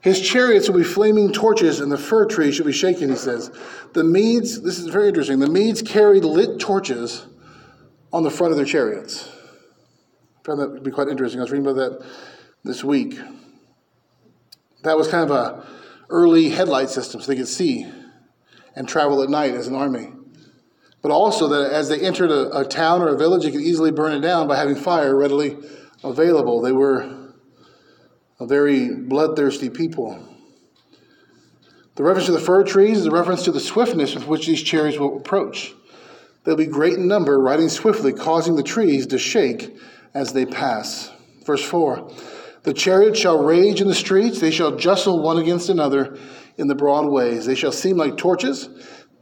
[0.00, 3.50] His chariots will be flaming torches, and the fir tree shall be shaken, he says.
[3.94, 7.26] The Medes, this is very interesting, the Medes carried lit torches
[8.12, 9.28] on the front of their chariots.
[10.38, 11.40] I found that to be quite interesting.
[11.40, 12.06] I was reading about that
[12.64, 13.18] this week.
[14.84, 15.66] That was kind of a
[16.08, 17.86] early headlight system so they could see
[18.74, 20.12] and travel at night as an army.
[21.02, 23.90] But also that as they entered a, a town or a village, they could easily
[23.90, 25.56] burn it down by having fire readily
[26.02, 26.60] available.
[26.60, 27.27] They were
[28.40, 30.22] a very bloodthirsty people.
[31.96, 34.62] The reference to the fir trees is a reference to the swiftness with which these
[34.62, 35.74] chariots will approach.
[36.44, 39.76] They'll be great in number, riding swiftly, causing the trees to shake
[40.14, 41.10] as they pass.
[41.44, 42.12] Verse 4
[42.62, 46.16] The chariots shall rage in the streets, they shall jostle one against another
[46.56, 47.44] in the broad ways.
[47.44, 48.68] They shall seem like torches.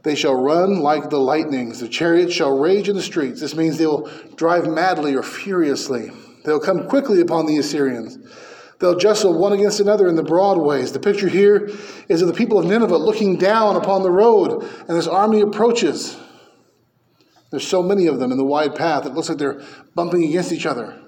[0.03, 1.79] They shall run like the lightnings.
[1.79, 3.41] The chariots shall rage in the streets.
[3.41, 6.11] This means they will drive madly or furiously.
[6.45, 8.17] They'll come quickly upon the Assyrians.
[8.79, 10.91] They'll jostle one against another in the broad ways.
[10.91, 11.69] The picture here
[12.09, 16.17] is of the people of Nineveh looking down upon the road, and this army approaches.
[17.49, 19.61] There's so many of them in the wide path, it looks like they're
[19.95, 21.01] bumping against each other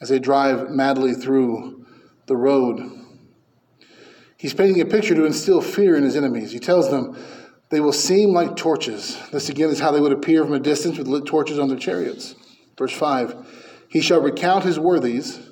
[0.00, 1.84] as they drive madly through
[2.26, 2.98] the road.
[4.38, 6.52] He's painting a picture to instill fear in his enemies.
[6.52, 7.16] He tells them
[7.68, 9.18] they will seem like torches.
[9.30, 11.76] This again is how they would appear from a distance with lit torches on their
[11.76, 12.34] chariots.
[12.78, 13.34] Verse 5
[13.88, 15.49] He shall recount his worthies,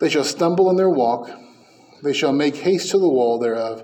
[0.00, 1.30] they shall stumble in their walk,
[2.02, 3.82] they shall make haste to the wall thereof,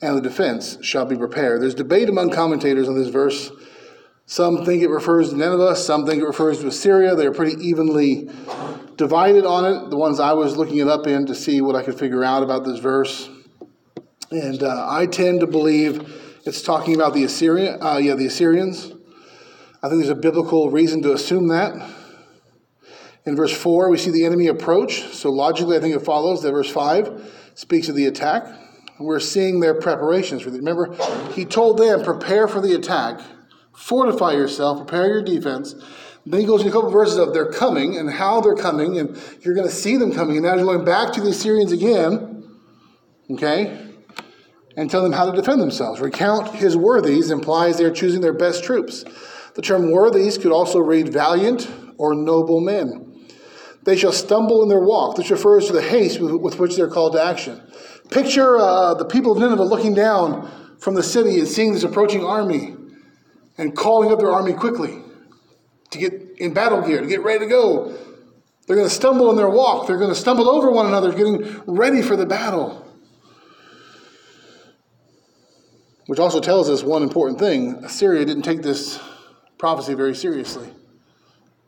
[0.00, 1.60] and the defense shall be prepared.
[1.60, 3.50] There's debate among commentators on this verse.
[4.26, 7.14] Some think it refers to Nineveh, some think it refers to Assyria.
[7.14, 8.28] They're pretty evenly
[8.96, 9.90] divided on it.
[9.90, 12.42] The ones I was looking it up in to see what I could figure out
[12.42, 13.28] about this verse.
[14.30, 18.92] And uh, I tend to believe it's talking about the Assyrian, uh, yeah, the Assyrians.
[19.82, 21.74] I think there's a biblical reason to assume that.
[23.26, 25.02] In verse 4, we see the enemy approach.
[25.12, 28.44] So logically, I think it follows that verse 5 speaks of the attack.
[28.98, 30.58] We're seeing their preparations for the.
[30.58, 30.96] Remember,
[31.32, 33.20] he told them, prepare for the attack,
[33.74, 35.74] fortify yourself, prepare your defense.
[36.24, 38.98] Then he goes in a couple of verses of they're coming and how they're coming,
[38.98, 40.36] and you're going to see them coming.
[40.36, 42.32] And now he's going back to the Assyrians again.
[43.30, 43.86] Okay?
[44.76, 46.00] and tell them how to defend themselves.
[46.00, 49.04] Recount his worthies implies they're choosing their best troops.
[49.54, 53.15] The term worthies could also read valiant or noble men.
[53.86, 55.16] They shall stumble in their walk.
[55.16, 57.62] This refers to the haste with, with which they're called to action.
[58.10, 62.24] Picture uh, the people of Nineveh looking down from the city and seeing this approaching
[62.24, 62.74] army
[63.56, 64.98] and calling up their army quickly
[65.90, 67.96] to get in battle gear, to get ready to go.
[68.66, 69.86] They're going to stumble in their walk.
[69.86, 72.84] They're going to stumble over one another, getting ready for the battle.
[76.06, 78.98] Which also tells us one important thing Assyria didn't take this
[79.58, 80.68] prophecy very seriously.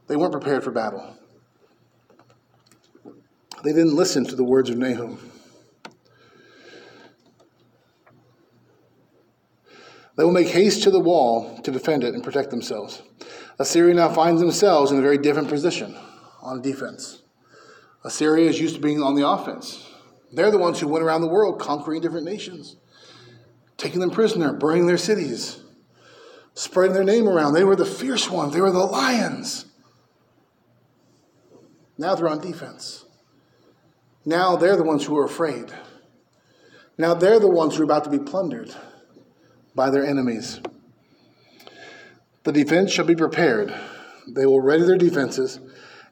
[0.09, 1.18] They weren't prepared for battle.
[3.65, 5.19] They didn't listen to the words of Nahum.
[10.17, 13.03] They will make haste to the wall to defend it and protect themselves.
[13.59, 15.97] Assyria now finds themselves in a very different position
[16.43, 17.23] on defense.
[18.05, 19.89] Assyria is used to being on the offense.
[20.33, 22.77] They're the ones who went around the world conquering different nations
[23.79, 25.63] taking them prisoner, burning their cities.
[26.55, 27.53] spreading their name around.
[27.53, 29.67] They were the fierce ones, they were the lions.
[31.97, 33.05] Now they're on defense.
[34.25, 35.73] Now they're the ones who are afraid.
[36.97, 38.75] Now they're the ones who are about to be plundered
[39.75, 40.61] by their enemies.
[42.45, 43.75] The defense shall be prepared.
[44.27, 45.61] They will ready their defenses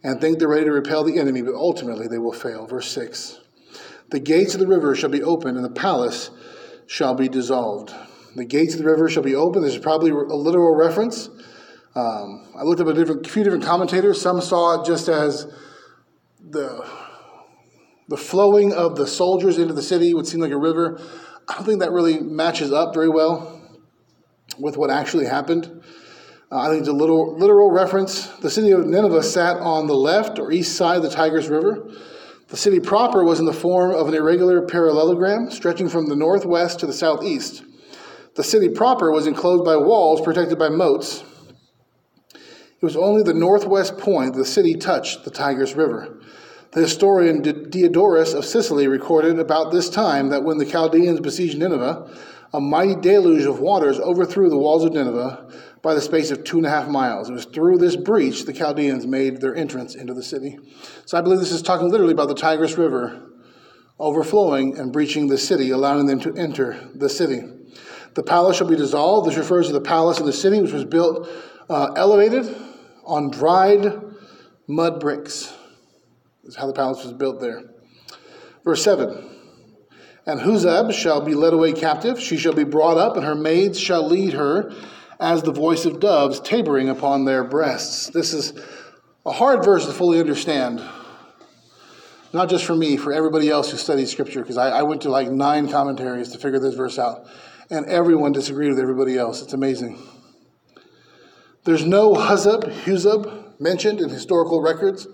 [0.03, 2.67] and think they're ready to repel the enemy, but ultimately they will fail.
[2.67, 3.41] Verse 6
[4.11, 6.31] The gates of the river shall be opened, and the palace
[6.87, 7.93] shall be dissolved.
[8.37, 9.65] The gates of the river shall be opened.
[9.65, 11.29] This is probably a literal reference.
[11.95, 14.21] Um, I looked up a different, few different commentators.
[14.21, 15.51] Some saw it just as
[16.39, 16.87] the,
[18.09, 21.01] the flowing of the soldiers into the city would seem like a river.
[21.49, 23.61] I don't think that really matches up very well
[24.59, 25.83] with what actually happened.
[26.51, 28.27] Uh, I think it's a little literal reference.
[28.39, 31.91] The city of Nineveh sat on the left or east side of the Tigris River.
[32.49, 36.79] The city proper was in the form of an irregular parallelogram stretching from the northwest
[36.81, 37.65] to the southeast.
[38.37, 41.25] The city proper was enclosed by walls protected by moats.
[42.33, 46.21] It was only the northwest point the city touched the Tigris River.
[46.73, 52.11] The historian Diodorus of Sicily recorded about this time that when the Chaldeans besieged Nineveh,
[52.53, 55.53] a mighty deluge of waters overthrew the walls of Nineveh
[55.83, 57.29] by the space of two and a half miles.
[57.29, 60.59] It was through this breach the Chaldeans made their entrance into the city.
[61.05, 63.23] So I believe this is talking literally about the Tigris River
[63.99, 67.43] overflowing and breaching the city, allowing them to enter the city.
[68.15, 69.29] The palace shall be dissolved.
[69.29, 71.29] This refers to the palace in the city, which was built
[71.69, 72.55] uh, elevated
[73.05, 74.01] on dried
[74.67, 75.55] mud bricks.
[76.47, 77.65] That's how the palace was built there.
[78.65, 79.29] Verse 7
[80.27, 82.21] And Huzzab shall be led away captive.
[82.21, 84.73] She shall be brought up, and her maids shall lead her
[85.19, 88.11] as the voice of doves tabering upon their breasts.
[88.11, 88.53] This is
[89.25, 90.81] a hard verse to fully understand.
[92.33, 95.09] Not just for me, for everybody else who studies Scripture, because I, I, went to
[95.09, 97.27] like nine commentaries to figure this verse out,
[97.71, 99.43] and everyone disagreed with everybody else.
[99.43, 100.01] It's amazing.
[101.65, 105.09] There's no Huzzab, Huzzab mentioned in historical records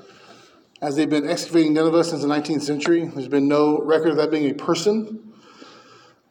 [0.83, 3.07] as they've been excavating Nineveh since the 19th century.
[3.07, 5.33] There's been no record of that being a person.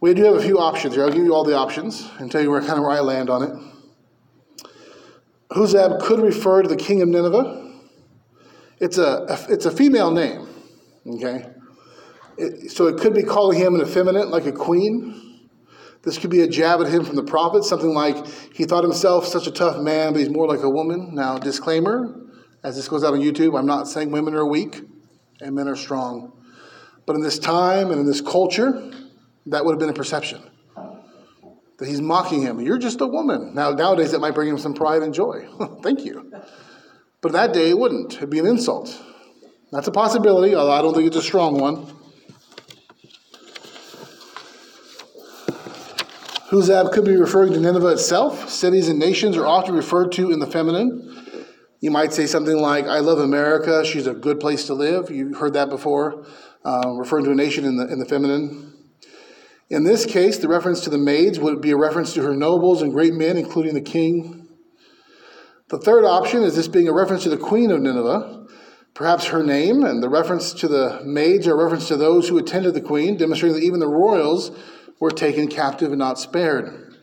[0.02, 1.06] We do have a few options here.
[1.06, 3.30] I'll give you all the options and tell you where kind of where I land
[3.30, 4.68] on it.
[5.52, 7.80] Huzzab could refer to the king of Nineveh.
[8.80, 10.48] It's a, it's a female name,
[11.08, 11.46] okay?
[12.38, 15.40] It, so it could be calling him an effeminate, like a queen.
[16.04, 19.28] This could be a jab at him from the prophet, something like he thought himself
[19.28, 21.14] such a tough man, but he's more like a woman.
[21.14, 22.22] Now, disclaimer,
[22.64, 24.82] as this goes out on YouTube, I'm not saying women are weak
[25.42, 26.34] and men are strong.
[27.06, 28.92] But in this time and in this culture,
[29.48, 30.42] that would have been a perception.
[30.76, 32.62] That he's mocking him.
[32.62, 33.56] You're just a woman.
[33.56, 35.48] Now, nowadays, that might bring him some pride and joy.
[35.84, 36.32] Thank you.
[37.22, 38.14] But that day, it wouldn't.
[38.16, 39.02] It'd be an insult.
[39.72, 41.88] That's a possibility, although I don't think it's a strong one.
[46.52, 48.50] Huzzab could be referring to Nineveh itself.
[48.50, 51.21] Cities and nations are often referred to in the feminine.
[51.82, 55.10] You might say something like, I love America, she's a good place to live.
[55.10, 56.28] You've heard that before,
[56.64, 58.72] uh, referring to a nation in the, in the feminine.
[59.72, 62.84] In this case, the reference to the maids would be a reference to her nobles
[62.84, 64.48] and great men, including the king.
[65.70, 68.46] The third option is this being a reference to the queen of Nineveh,
[68.94, 72.38] perhaps her name, and the reference to the maids are a reference to those who
[72.38, 74.52] attended the queen, demonstrating that even the royals
[75.00, 76.94] were taken captive and not spared.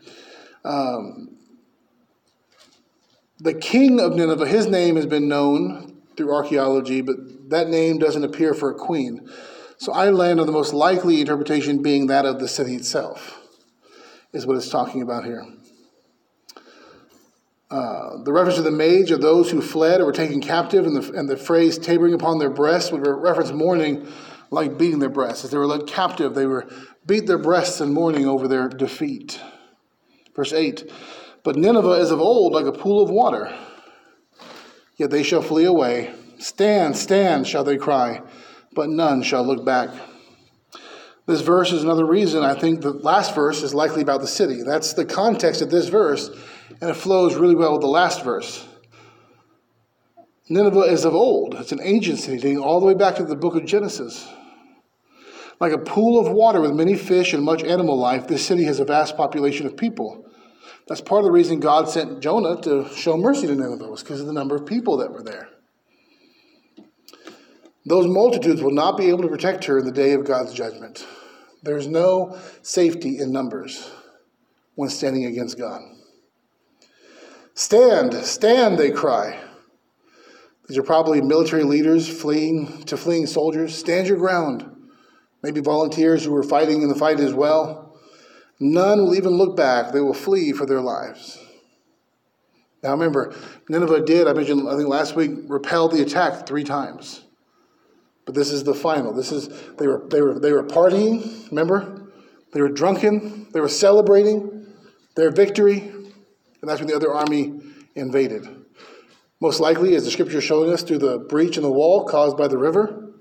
[0.63, 1.28] Um,
[3.39, 7.15] the king of Nineveh, his name has been known through archaeology, but
[7.49, 9.29] that name doesn't appear for a queen.
[9.77, 13.39] So I land on the most likely interpretation being that of the city itself,
[14.33, 15.45] is what it's talking about here.
[17.71, 21.01] Uh, the reference to the maids are those who fled or were taken captive, and
[21.01, 24.05] the, and the phrase tabering upon their breasts would reference mourning
[24.51, 25.45] like beating their breasts.
[25.45, 26.67] As they were led captive, they were
[27.05, 29.39] beat their breasts in mourning over their defeat.
[30.35, 30.91] Verse 8
[31.49, 33.51] But Nineveh is of old like a pool of water,
[34.97, 36.13] yet they shall flee away.
[36.37, 38.21] Stand, stand, shall they cry
[38.75, 39.89] but none shall look back.
[41.25, 44.61] This verse is another reason I think the last verse is likely about the city.
[44.61, 46.29] That's the context of this verse,
[46.81, 48.67] and it flows really well with the last verse.
[50.49, 53.35] Nineveh is of old, it's an ancient city dating all the way back to the
[53.35, 54.27] book of Genesis.
[55.59, 58.79] Like a pool of water with many fish and much animal life, this city has
[58.79, 60.28] a vast population of people.
[60.89, 64.21] That's part of the reason God sent Jonah to show mercy to Nineveh, was because
[64.21, 65.47] of the number of people that were there.
[67.85, 71.05] Those multitudes will not be able to protect her in the day of God's judgment.
[71.61, 73.91] There's no safety in numbers
[74.73, 75.81] when standing against God.
[77.53, 79.39] Stand, stand, they cry.
[80.67, 83.77] These are probably military leaders fleeing to fleeing soldiers.
[83.77, 84.65] Stand your ground.
[85.43, 87.88] Maybe volunteers who were fighting in the fight as well.
[88.59, 91.39] None will even look back, they will flee for their lives.
[92.83, 93.33] Now remember,
[93.67, 97.21] Nineveh did, I mentioned, I think last week, repelled the attack three times.
[98.25, 99.11] But this is the final.
[99.11, 102.11] This is they were they were they were partying, remember?
[102.53, 104.67] They were drunken, they were celebrating
[105.15, 107.59] their victory, and that's when the other army
[107.95, 108.47] invaded.
[109.41, 112.37] Most likely, as the scripture is showing us, through the breach in the wall caused
[112.37, 113.13] by the river.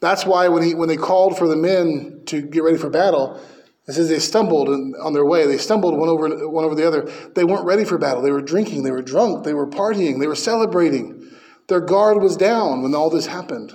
[0.00, 3.40] That's why when, he, when they called for the men to get ready for battle,
[3.88, 5.46] it says they stumbled on their way.
[5.46, 7.10] They stumbled one over, one over the other.
[7.34, 8.22] They weren't ready for battle.
[8.22, 11.30] They were drinking, they were drunk, they were partying, they were celebrating.
[11.68, 13.72] Their guard was down when all this happened.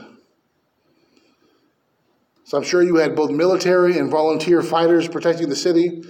[2.45, 6.03] So I'm sure you had both military and volunteer fighters protecting the city.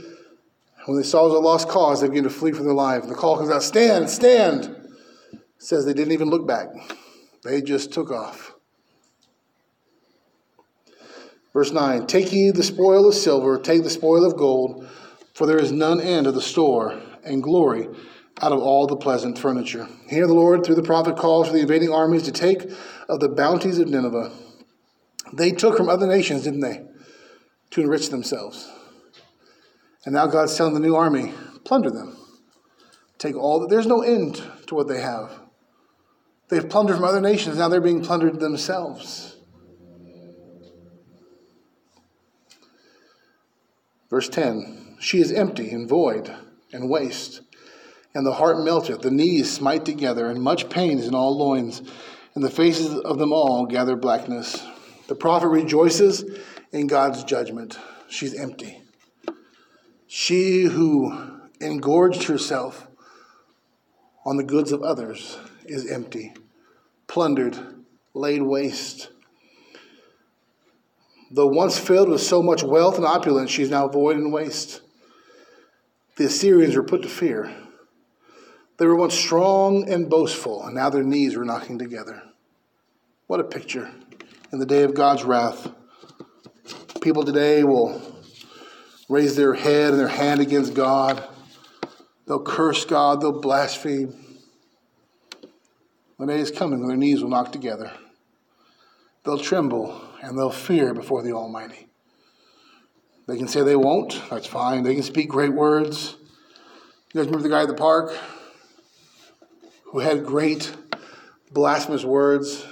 [0.86, 3.08] When they saw it was a lost cause, they began to flee for their life.
[3.08, 4.66] The call comes out, stand, stand.
[5.34, 6.68] It says they didn't even look back.
[7.44, 8.54] They just took off.
[11.58, 14.88] Verse 9 Take ye the spoil of silver, take the spoil of gold,
[15.34, 17.88] for there is none end of the store, and glory
[18.44, 19.88] out of all the pleasant furniture.
[20.08, 22.70] Here the Lord, through the prophet, calls for the invading armies to take
[23.10, 24.32] of the bounties of Nineveh.
[25.34, 26.86] They took from other nations, didn't they,
[27.72, 28.72] to enrich themselves.
[30.06, 31.34] And now God's telling the new army,
[31.66, 32.16] plunder them.
[33.18, 33.68] Take all.
[33.68, 35.32] There's no end to what they have.
[36.50, 39.37] They've plundered from other nations, now they're being plundered themselves.
[44.10, 46.34] Verse 10 She is empty and void
[46.72, 47.42] and waste,
[48.14, 51.82] and the heart melteth, the knees smite together, and much pain is in all loins,
[52.36, 54.64] and the faces of them all gather blackness.
[55.08, 56.26] The prophet rejoices
[56.72, 57.80] in God's judgment.
[58.10, 58.82] She's empty.
[60.08, 62.88] She who engorged herself
[64.26, 66.34] on the goods of others is empty,
[67.08, 67.58] plundered,
[68.14, 69.10] laid waste.
[71.30, 74.82] Though once filled with so much wealth and opulence, she is now void and waste.
[76.16, 77.54] The Assyrians were put to fear.
[78.78, 82.22] They were once strong and boastful, and now their knees were knocking together.
[83.28, 83.92] What a picture
[84.52, 85.70] in the day of God's wrath.
[87.02, 88.02] People today will
[89.10, 91.24] raise their head and their hand against God.
[92.26, 94.14] They'll curse God, they'll blaspheme.
[96.20, 97.92] The day is coming when their knees will knock together.
[99.24, 101.88] They'll tremble and they'll fear before the Almighty.
[103.28, 104.84] They can say they won't, that's fine.
[104.84, 106.16] They can speak great words.
[107.14, 108.16] You guys remember the guy at the park
[109.86, 110.72] who had great
[111.52, 112.66] blasphemous words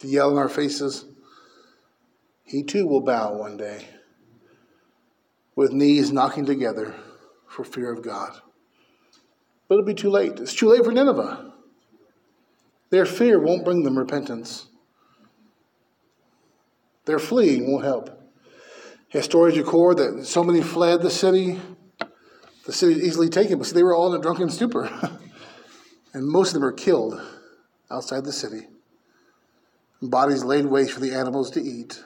[0.00, 1.04] to yell in our faces?
[2.42, 3.86] He too will bow one day
[5.56, 6.94] with knees knocking together
[7.46, 8.40] for fear of God.
[9.68, 10.40] But it'll be too late.
[10.40, 11.52] It's too late for Nineveh.
[12.90, 14.66] Their fear won't bring them repentance.
[17.06, 18.10] Their fleeing won't help.
[19.08, 21.60] Historians record that so many fled the city,
[22.66, 24.90] the city easily taken, but see, they were all in a drunken stupor.
[26.14, 27.20] and most of them are killed
[27.90, 28.66] outside the city.
[30.02, 32.02] Bodies laid waste for the animals to eat.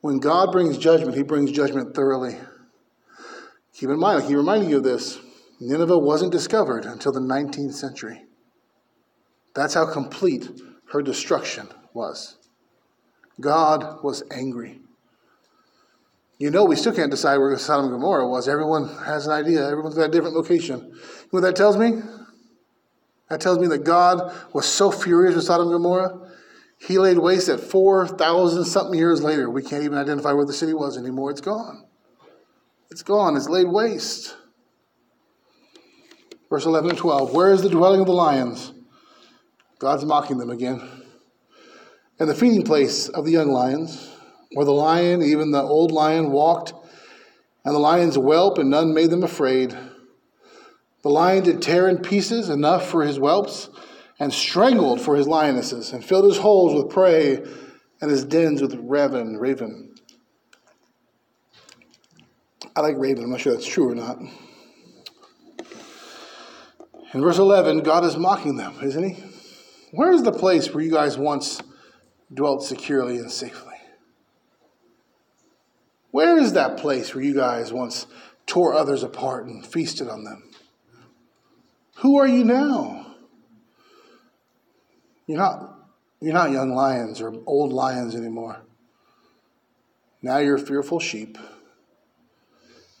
[0.00, 2.36] When God brings judgment, he brings judgment thoroughly.
[3.74, 5.18] Keep in mind, I keep reminding you of this
[5.60, 8.24] Nineveh wasn't discovered until the 19th century.
[9.54, 10.50] That's how complete
[10.92, 12.36] her destruction was.
[13.40, 14.80] God was angry.
[16.38, 18.48] You know, we still can't decide where Sodom and Gomorrah was.
[18.48, 20.80] Everyone has an idea, everyone's got a different location.
[20.80, 22.02] You know what that tells me?
[23.30, 26.30] That tells me that God was so furious with Sodom and Gomorrah,
[26.78, 29.48] he laid waste at 4,000 something years later.
[29.48, 31.30] We can't even identify where the city was anymore.
[31.30, 31.86] It's gone.
[32.90, 33.36] It's gone.
[33.36, 34.36] It's laid waste.
[36.50, 37.32] Verse 11 and 12.
[37.32, 38.72] Where is the dwelling of the lions?
[39.78, 40.95] God's mocking them again
[42.18, 44.10] and the feeding place of the young lions,
[44.52, 46.72] where the lion, even the old lion, walked,
[47.64, 49.76] and the lions whelp, and none made them afraid.
[51.02, 53.68] The lion did tear in pieces enough for his whelps,
[54.18, 57.42] and strangled for his lionesses, and filled his holes with prey,
[58.00, 59.36] and his dens with raven.
[59.36, 59.94] Raven.
[62.74, 63.24] I like raven.
[63.24, 64.18] I'm not sure that's true or not.
[67.12, 69.24] In verse 11, God is mocking them, isn't he?
[69.92, 71.62] Where is the place where you guys once
[72.32, 73.74] dwelt securely and safely.
[76.10, 78.06] Where is that place where you guys once
[78.46, 80.50] tore others apart and feasted on them?
[81.96, 83.14] Who are you now?
[85.26, 85.78] You're not,
[86.20, 88.62] you're not young lions or old lions anymore.
[90.22, 91.38] Now you're fearful sheep.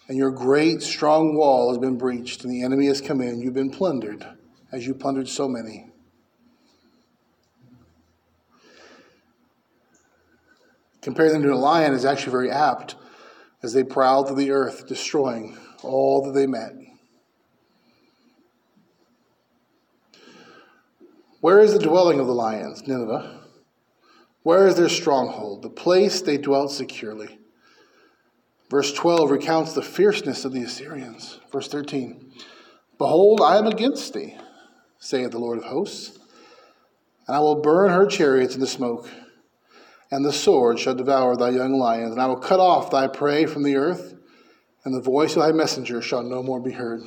[0.08, 3.40] And your great, strong wall has been breached, and the enemy has come in.
[3.40, 4.24] You've been plundered,
[4.70, 5.90] as you plundered so many.
[11.06, 12.96] Comparing them to a lion is actually very apt
[13.62, 16.72] as they prowled through the earth, destroying all that they met.
[21.40, 23.40] Where is the dwelling of the lions, Nineveh?
[24.42, 27.38] Where is their stronghold, the place they dwelt securely?
[28.68, 31.38] Verse 12 recounts the fierceness of the Assyrians.
[31.52, 32.32] Verse 13
[32.98, 34.36] Behold, I am against thee,
[34.98, 36.18] saith the Lord of hosts,
[37.28, 39.08] and I will burn her chariots into smoke,
[40.10, 43.46] and the sword shall devour thy young lions, and I will cut off thy prey
[43.46, 44.14] from the earth,
[44.84, 47.02] and the voice of thy messenger shall no more be heard.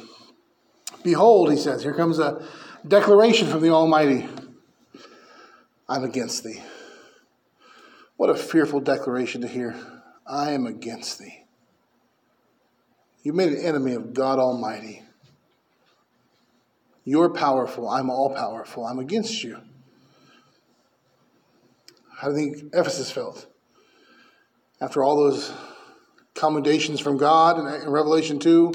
[1.04, 2.46] Behold, he says, here comes a
[2.88, 4.28] declaration from the Almighty
[5.88, 6.62] I'm against thee.
[8.16, 9.76] What a fearful declaration to hear.
[10.28, 11.46] I am against thee.
[13.24, 15.02] You made an enemy of God Almighty.
[17.06, 17.90] You're powerful.
[17.90, 18.86] I'm all powerful.
[18.86, 19.58] I'm against you.
[22.20, 23.48] How do you think Ephesus felt?
[24.82, 25.54] After all those
[26.36, 28.74] commendations from God in Revelation 2,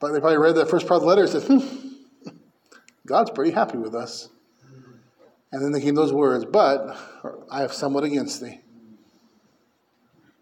[0.00, 2.28] but they probably read that first part of the letter and said, hmm,
[3.06, 4.28] God's pretty happy with us.
[5.50, 6.94] And then they came those words, but
[7.50, 8.60] I have somewhat against thee.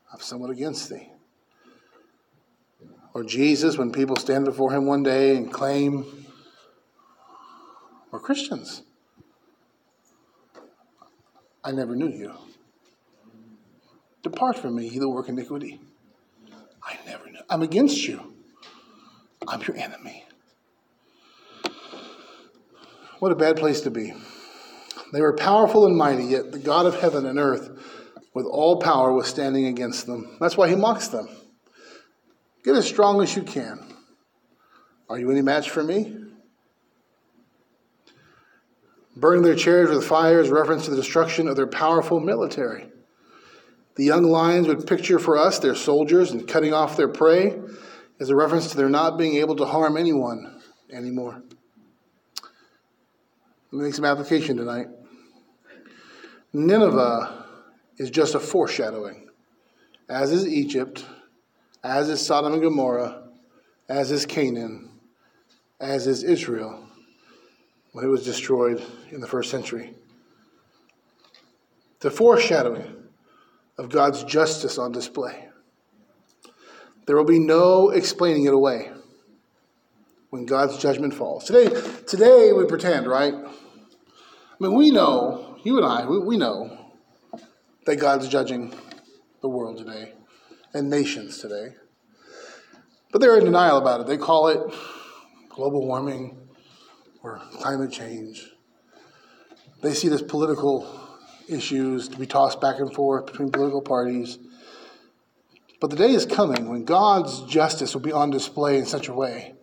[0.08, 1.10] I have somewhat against thee.
[3.14, 6.26] Or Jesus, when people stand before him one day and claim,
[8.10, 8.82] we're Christians.
[11.64, 12.32] I never knew you.
[14.22, 15.80] Depart from me, ye that work iniquity.
[16.84, 17.40] I never knew.
[17.48, 18.34] I'm against you.
[19.46, 20.24] I'm your enemy.
[23.18, 24.12] What a bad place to be.
[25.12, 27.70] They were powerful and mighty, yet the God of heaven and earth,
[28.34, 30.36] with all power, was standing against them.
[30.40, 31.28] That's why he mocks them.
[32.64, 33.78] Get as strong as you can.
[35.08, 36.16] Are you any match for me?
[39.14, 42.88] Burning their chariots with fire is reference to the destruction of their powerful military.
[43.96, 47.60] The young lions would picture for us their soldiers and cutting off their prey
[48.18, 51.42] is a reference to their not being able to harm anyone anymore.
[53.70, 54.86] Let me make some application tonight.
[56.54, 57.46] Nineveh
[57.98, 59.28] is just a foreshadowing,
[60.08, 61.04] as is Egypt,
[61.84, 63.28] as is Sodom and Gomorrah,
[63.90, 64.90] as is Canaan,
[65.80, 66.88] as is Israel
[67.92, 69.94] when it was destroyed in the first century.
[72.00, 72.96] The foreshadowing
[73.78, 75.48] of God's justice on display.
[77.06, 78.90] There will be no explaining it away
[80.30, 81.44] when God's judgment falls.
[81.44, 81.68] Today,
[82.06, 83.34] today we pretend, right?
[83.34, 86.78] I mean, we know, you and I, we, we know
[87.84, 88.74] that God's judging
[89.40, 90.12] the world today
[90.72, 91.74] and nations today.
[93.10, 94.06] But they're in denial about it.
[94.06, 94.60] They call it
[95.50, 96.41] global warming
[97.22, 98.50] or climate change.
[99.82, 100.88] They see this political
[101.48, 104.38] issues to be tossed back and forth between political parties.
[105.80, 109.12] But the day is coming when God's justice will be on display in such a
[109.12, 109.54] way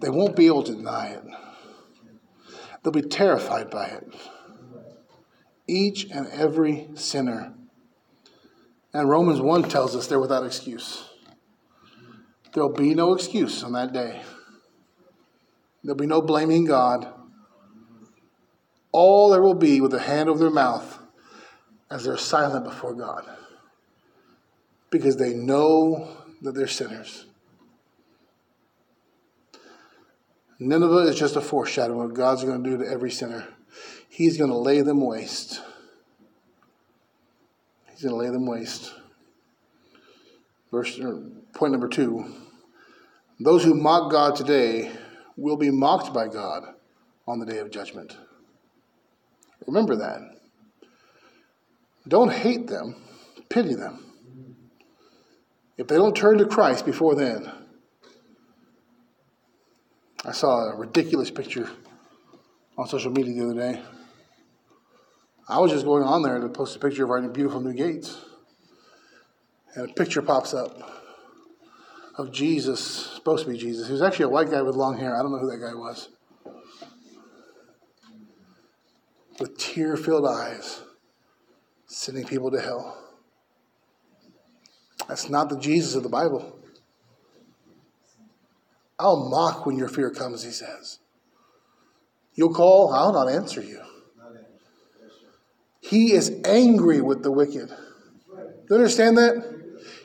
[0.00, 1.22] they won't be able to deny it.
[2.82, 4.14] They'll be terrified by it.
[5.66, 7.54] Each and every sinner.
[8.92, 11.04] And Romans 1 tells us they're without excuse.
[12.52, 14.22] There'll be no excuse on that day.
[15.82, 17.12] There'll be no blaming God.
[18.92, 20.98] All there will be with a hand over their mouth
[21.90, 23.24] as they're silent before God
[24.90, 27.26] because they know that they're sinners.
[30.58, 33.46] Nineveh is just a foreshadowing of what God's going to do to every sinner.
[34.10, 35.62] He's going to lay them waste.
[37.90, 38.92] He's going to lay them waste.
[40.70, 41.22] Verse er,
[41.54, 42.26] point number two:
[43.38, 44.92] Those who mock God today
[45.40, 46.64] will be mocked by God
[47.26, 48.16] on the day of judgment.
[49.66, 50.20] Remember that.
[52.06, 52.96] Don't hate them,
[53.48, 54.04] pity them.
[55.78, 57.50] If they don't turn to Christ before then,
[60.24, 61.70] I saw a ridiculous picture
[62.76, 63.82] on social media the other day.
[65.48, 68.18] I was just going on there to post a picture of our beautiful new gates.
[69.74, 70.99] And a picture pops up
[72.16, 72.80] of Jesus,
[73.14, 73.86] supposed to be Jesus.
[73.86, 75.16] He was actually a white guy with long hair.
[75.16, 76.08] I don't know who that guy was.
[79.38, 80.82] With tear filled eyes,
[81.86, 82.96] sending people to hell.
[85.08, 86.58] That's not the Jesus of the Bible.
[88.98, 90.98] I'll mock when your fear comes, he says.
[92.34, 93.80] You'll call, I'll not answer you.
[95.80, 97.68] He is angry with the wicked.
[97.68, 97.74] Do
[98.68, 99.59] you understand that?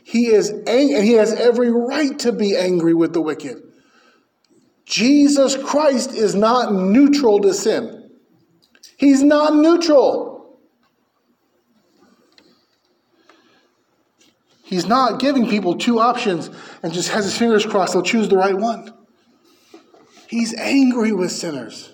[0.07, 3.63] He is angry, and he has every right to be angry with the wicked.
[4.85, 8.11] Jesus Christ is not neutral to sin.
[8.97, 10.59] He's not neutral.
[14.63, 16.51] He's not giving people two options
[16.83, 18.93] and just has his fingers crossed they'll choose the right one.
[20.27, 21.93] He's angry with sinners.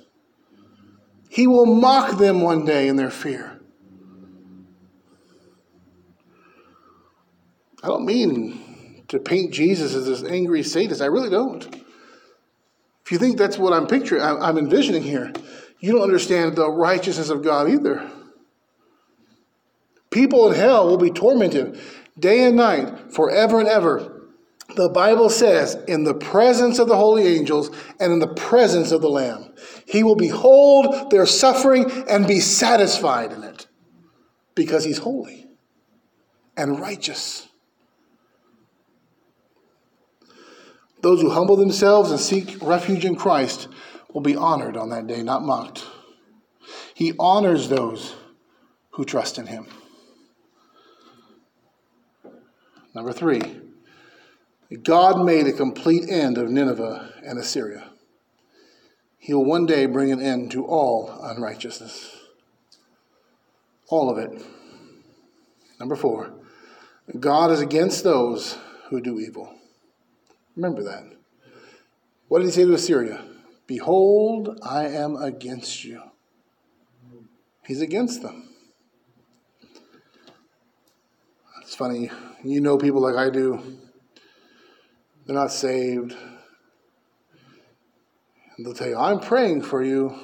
[1.29, 3.50] He will mock them one day in their fear.
[7.83, 11.01] I don't mean to paint Jesus as this angry sadist.
[11.01, 11.63] I really don't.
[13.05, 15.33] If you think that's what I'm picturing, I'm envisioning here,
[15.79, 18.09] you don't understand the righteousness of God either.
[20.11, 21.79] People in hell will be tormented
[22.19, 24.21] day and night, forever and ever.
[24.75, 29.01] The Bible says, in the presence of the holy angels and in the presence of
[29.01, 29.53] the Lamb.
[29.85, 33.67] He will behold their suffering and be satisfied in it
[34.55, 35.47] because he's holy
[36.55, 37.49] and righteous.
[41.01, 43.67] Those who humble themselves and seek refuge in Christ
[44.13, 45.83] will be honored on that day, not mocked.
[46.93, 48.13] He honors those
[48.91, 49.67] who trust in him.
[52.93, 53.41] Number three,
[54.83, 57.89] God made a complete end of Nineveh and Assyria.
[59.17, 62.17] He will one day bring an end to all unrighteousness.
[63.87, 64.45] All of it.
[65.79, 66.33] Number four,
[67.19, 68.57] God is against those
[68.89, 69.53] who do evil.
[70.55, 71.03] Remember that.
[72.27, 73.23] What did he say to Assyria?
[73.67, 76.01] Behold, I am against you.
[77.65, 78.49] He's against them.
[81.61, 82.11] It's funny,
[82.43, 83.79] you know people like I do.
[85.25, 86.15] They're not saved.
[88.57, 90.17] And they'll tell you, I'm praying for you.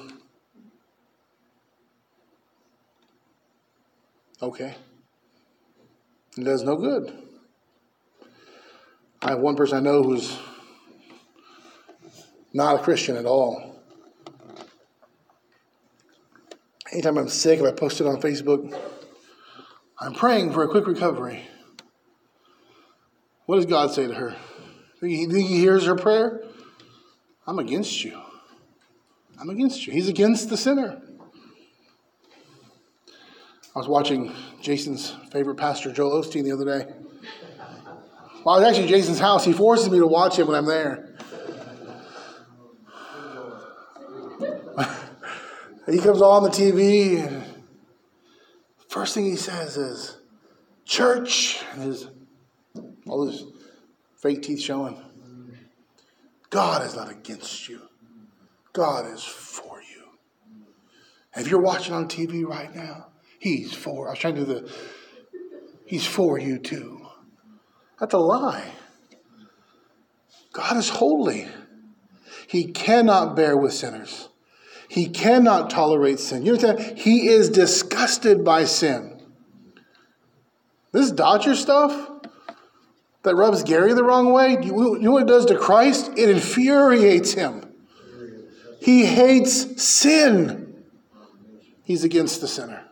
[4.42, 4.74] Okay.
[6.36, 7.27] It does no good.
[9.20, 10.38] I have one person I know who's
[12.52, 13.82] not a Christian at all.
[16.92, 18.78] Anytime I'm sick, if I post it on Facebook,
[20.00, 21.46] I'm praying for a quick recovery.
[23.46, 24.36] What does God say to her?
[25.00, 26.42] Think he hears her prayer?
[27.46, 28.20] I'm against you.
[29.40, 29.92] I'm against you.
[29.92, 31.00] He's against the sinner.
[33.74, 36.92] I was watching Jason's favorite pastor, Joel Osteen, the other day.
[38.44, 39.44] Well, I was actually Jason's house.
[39.44, 41.14] He forces me to watch him when I'm there.
[45.90, 47.44] he comes on the TV, and
[48.88, 50.18] first thing he says is,
[50.84, 52.08] Church, and his,
[53.06, 53.44] all his
[54.16, 55.02] fake teeth showing.
[56.50, 57.82] God is not against you,
[58.72, 60.04] God is for you.
[61.36, 63.08] If you're watching on TV right now,
[63.38, 64.08] He's for.
[64.08, 64.72] I was trying to do the,
[65.84, 66.97] He's for you too.
[68.00, 68.72] That's a lie.
[70.52, 71.48] God is holy.
[72.46, 74.28] He cannot bear with sinners.
[74.88, 76.44] He cannot tolerate sin.
[76.44, 76.98] You understand?
[76.98, 79.20] He is disgusted by sin.
[80.92, 82.10] This Dodger stuff
[83.22, 86.12] that rubs Gary the wrong way, you know what it does to Christ?
[86.16, 87.70] It infuriates him.
[88.80, 90.84] He hates sin.
[91.84, 92.84] He's against the sinner.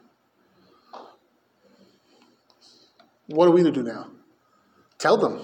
[3.28, 4.08] What are we to do now?
[4.98, 5.40] Tell them.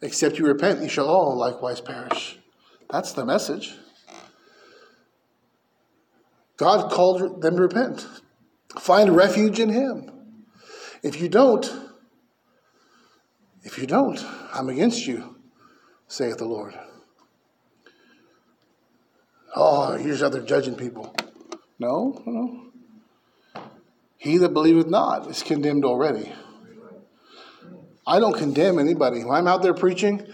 [0.00, 2.38] Except you repent, you shall all likewise perish.
[2.90, 3.74] That's the message.
[6.56, 8.06] God called them to repent.
[8.78, 10.10] Find refuge in Him.
[11.02, 11.70] If you don't,
[13.62, 15.36] if you don't, I'm against you,
[16.08, 16.78] saith the Lord.
[19.54, 21.14] Oh, here's how they're judging people.
[21.78, 22.66] No, no.
[24.16, 26.32] He that believeth not is condemned already.
[28.06, 29.24] I don't condemn anybody.
[29.24, 30.26] When I'm out there preaching,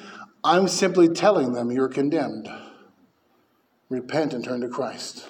[0.42, 2.48] I'm simply telling them you're condemned.
[3.88, 5.26] Repent and turn to Christ.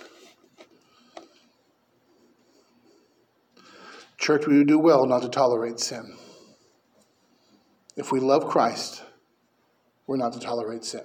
[4.17, 6.17] Church, we do well not to tolerate sin.
[7.97, 9.03] If we love Christ,
[10.07, 11.03] we're not to tolerate sin.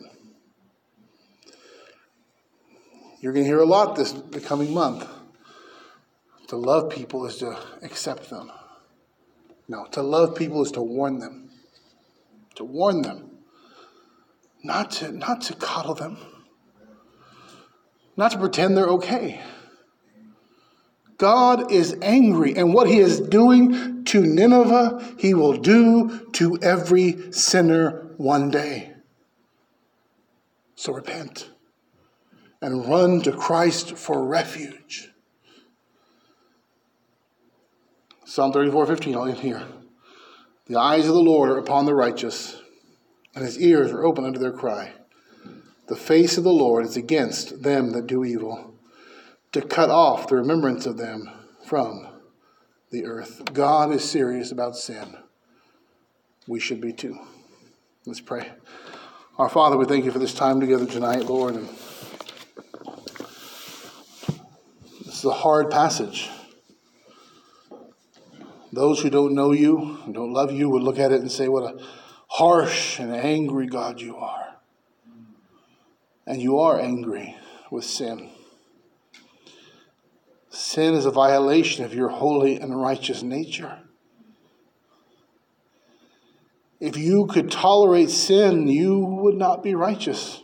[3.20, 5.08] You're going to hear a lot this the coming month.
[6.50, 8.52] To love people is to accept them.
[9.74, 11.50] No, to love people is to warn them.
[12.58, 13.40] To warn them.
[14.64, 16.20] Not to, not to coddle them.
[18.16, 19.42] Not to pretend they're okay.
[21.18, 27.32] God is angry, and what he is doing to Nineveh, he will do to every
[27.32, 28.94] sinner one day.
[30.76, 31.50] So repent
[32.62, 35.13] and run to Christ for refuge.
[38.34, 39.62] Psalm 34 15, I'll end here.
[40.66, 42.60] The eyes of the Lord are upon the righteous,
[43.36, 44.94] and his ears are open unto their cry.
[45.86, 48.74] The face of the Lord is against them that do evil,
[49.52, 51.30] to cut off the remembrance of them
[51.68, 52.08] from
[52.90, 53.54] the earth.
[53.54, 55.16] God is serious about sin.
[56.48, 57.20] We should be too.
[58.08, 58.52] Let's pray.
[59.38, 61.54] Our Father, we thank you for this time together tonight, Lord.
[61.54, 61.70] And
[65.06, 66.32] is a hard passage.
[68.74, 71.76] Those who don't know you don't love you would look at it and say, What
[71.76, 71.84] a
[72.28, 74.56] harsh and angry God you are.
[76.26, 77.36] And you are angry
[77.70, 78.32] with sin.
[80.50, 83.80] Sin is a violation of your holy and righteous nature.
[86.80, 90.42] If you could tolerate sin, you would not be righteous.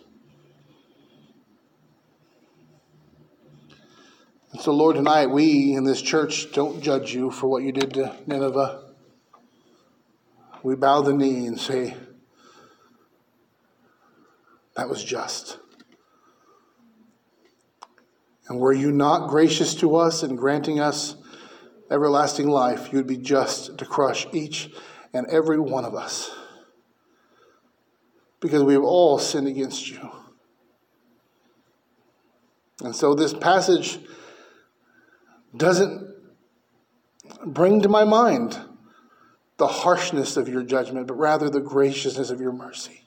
[4.51, 7.93] And so, Lord, tonight we in this church don't judge you for what you did
[7.93, 8.83] to Nineveh.
[10.63, 11.95] We bow the knee and say,
[14.75, 15.57] that was just.
[18.47, 21.15] And were you not gracious to us in granting us
[21.91, 24.71] everlasting life, you'd be just to crush each
[25.13, 26.31] and every one of us.
[28.39, 30.09] Because we have all sinned against you.
[32.81, 33.99] And so this passage
[35.55, 36.07] doesn't
[37.45, 38.59] bring to my mind
[39.57, 43.01] the harshness of your judgment, but rather the graciousness of your mercy.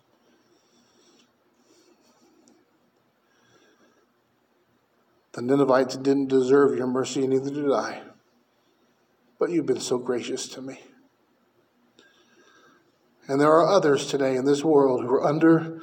[5.33, 8.03] The Ninevites didn't deserve your mercy, neither did I.
[9.39, 10.79] But you've been so gracious to me.
[13.29, 15.81] And there are others today in this world who are under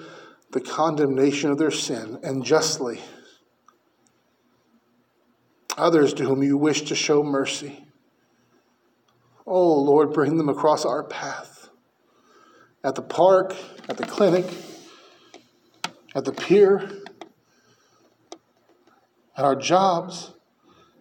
[0.52, 3.00] the condemnation of their sin, and justly
[5.80, 7.86] others to whom you wish to show mercy.
[9.48, 11.70] Oh, Lord, bring them across our path.
[12.84, 13.56] At the park,
[13.88, 14.46] at the clinic,
[16.14, 16.90] at the pier,
[19.36, 20.34] at our jobs,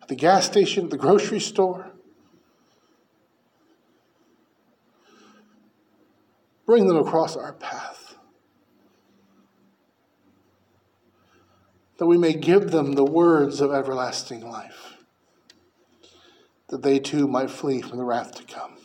[0.01, 1.91] at the gas station, at the grocery store.
[6.65, 7.98] Bring them across our path.
[11.99, 14.95] That we may give them the words of everlasting life,
[16.69, 18.77] that they too might flee from the wrath to come.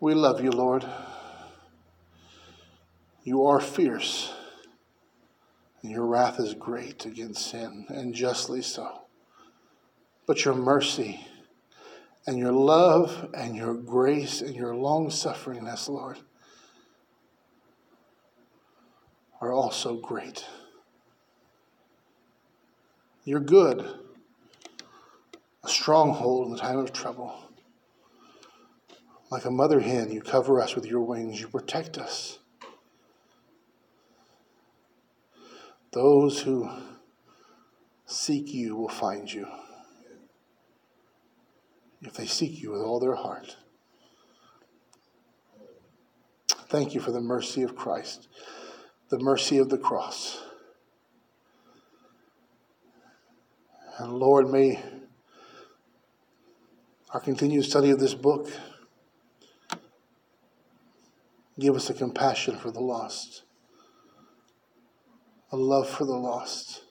[0.00, 0.86] We love you, Lord.
[3.24, 4.32] You are fierce,
[5.82, 9.02] and your wrath is great against sin, and justly so.
[10.26, 11.26] But your mercy
[12.26, 16.18] and your love and your grace and your long sufferingness, Lord,
[19.40, 20.44] are also great.
[23.24, 23.86] You're good,
[25.64, 27.34] a stronghold in the time of trouble.
[29.30, 32.38] Like a mother hen, you cover us with your wings, you protect us.
[35.92, 36.70] Those who
[38.06, 39.46] seek you will find you
[42.02, 43.56] if they seek you with all their heart.
[46.68, 48.28] Thank you for the mercy of Christ,
[49.08, 50.42] the mercy of the cross.
[53.98, 54.80] And Lord, may
[57.10, 58.48] our continued study of this book
[61.58, 63.42] give us a compassion for the lost,
[65.50, 66.82] a love for the lost.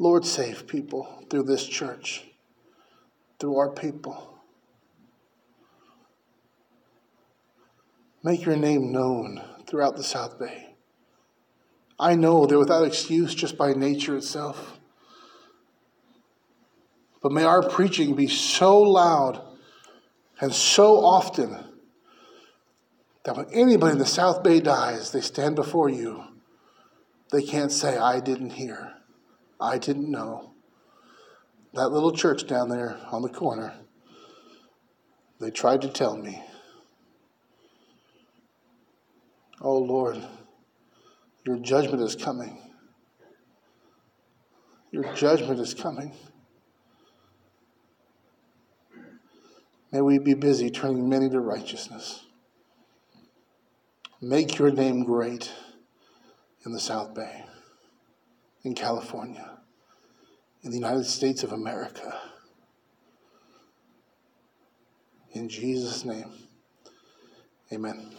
[0.00, 2.24] Lord, save people through this church,
[3.38, 4.40] through our people.
[8.24, 10.73] Make your name known throughout the South Bay.
[12.04, 14.78] I know they're without excuse just by nature itself.
[17.22, 19.40] But may our preaching be so loud
[20.38, 21.56] and so often
[23.24, 26.24] that when anybody in the South Bay dies, they stand before you.
[27.32, 28.92] They can't say, I didn't hear,
[29.58, 30.52] I didn't know.
[31.72, 33.72] That little church down there on the corner,
[35.40, 36.44] they tried to tell me.
[39.62, 40.22] Oh Lord.
[41.44, 42.58] Your judgment is coming.
[44.90, 46.12] Your judgment is coming.
[49.92, 52.24] May we be busy turning many to righteousness.
[54.20, 55.52] Make your name great
[56.64, 57.44] in the South Bay,
[58.62, 59.58] in California,
[60.62, 62.18] in the United States of America.
[65.32, 66.32] In Jesus' name,
[67.72, 68.10] amen.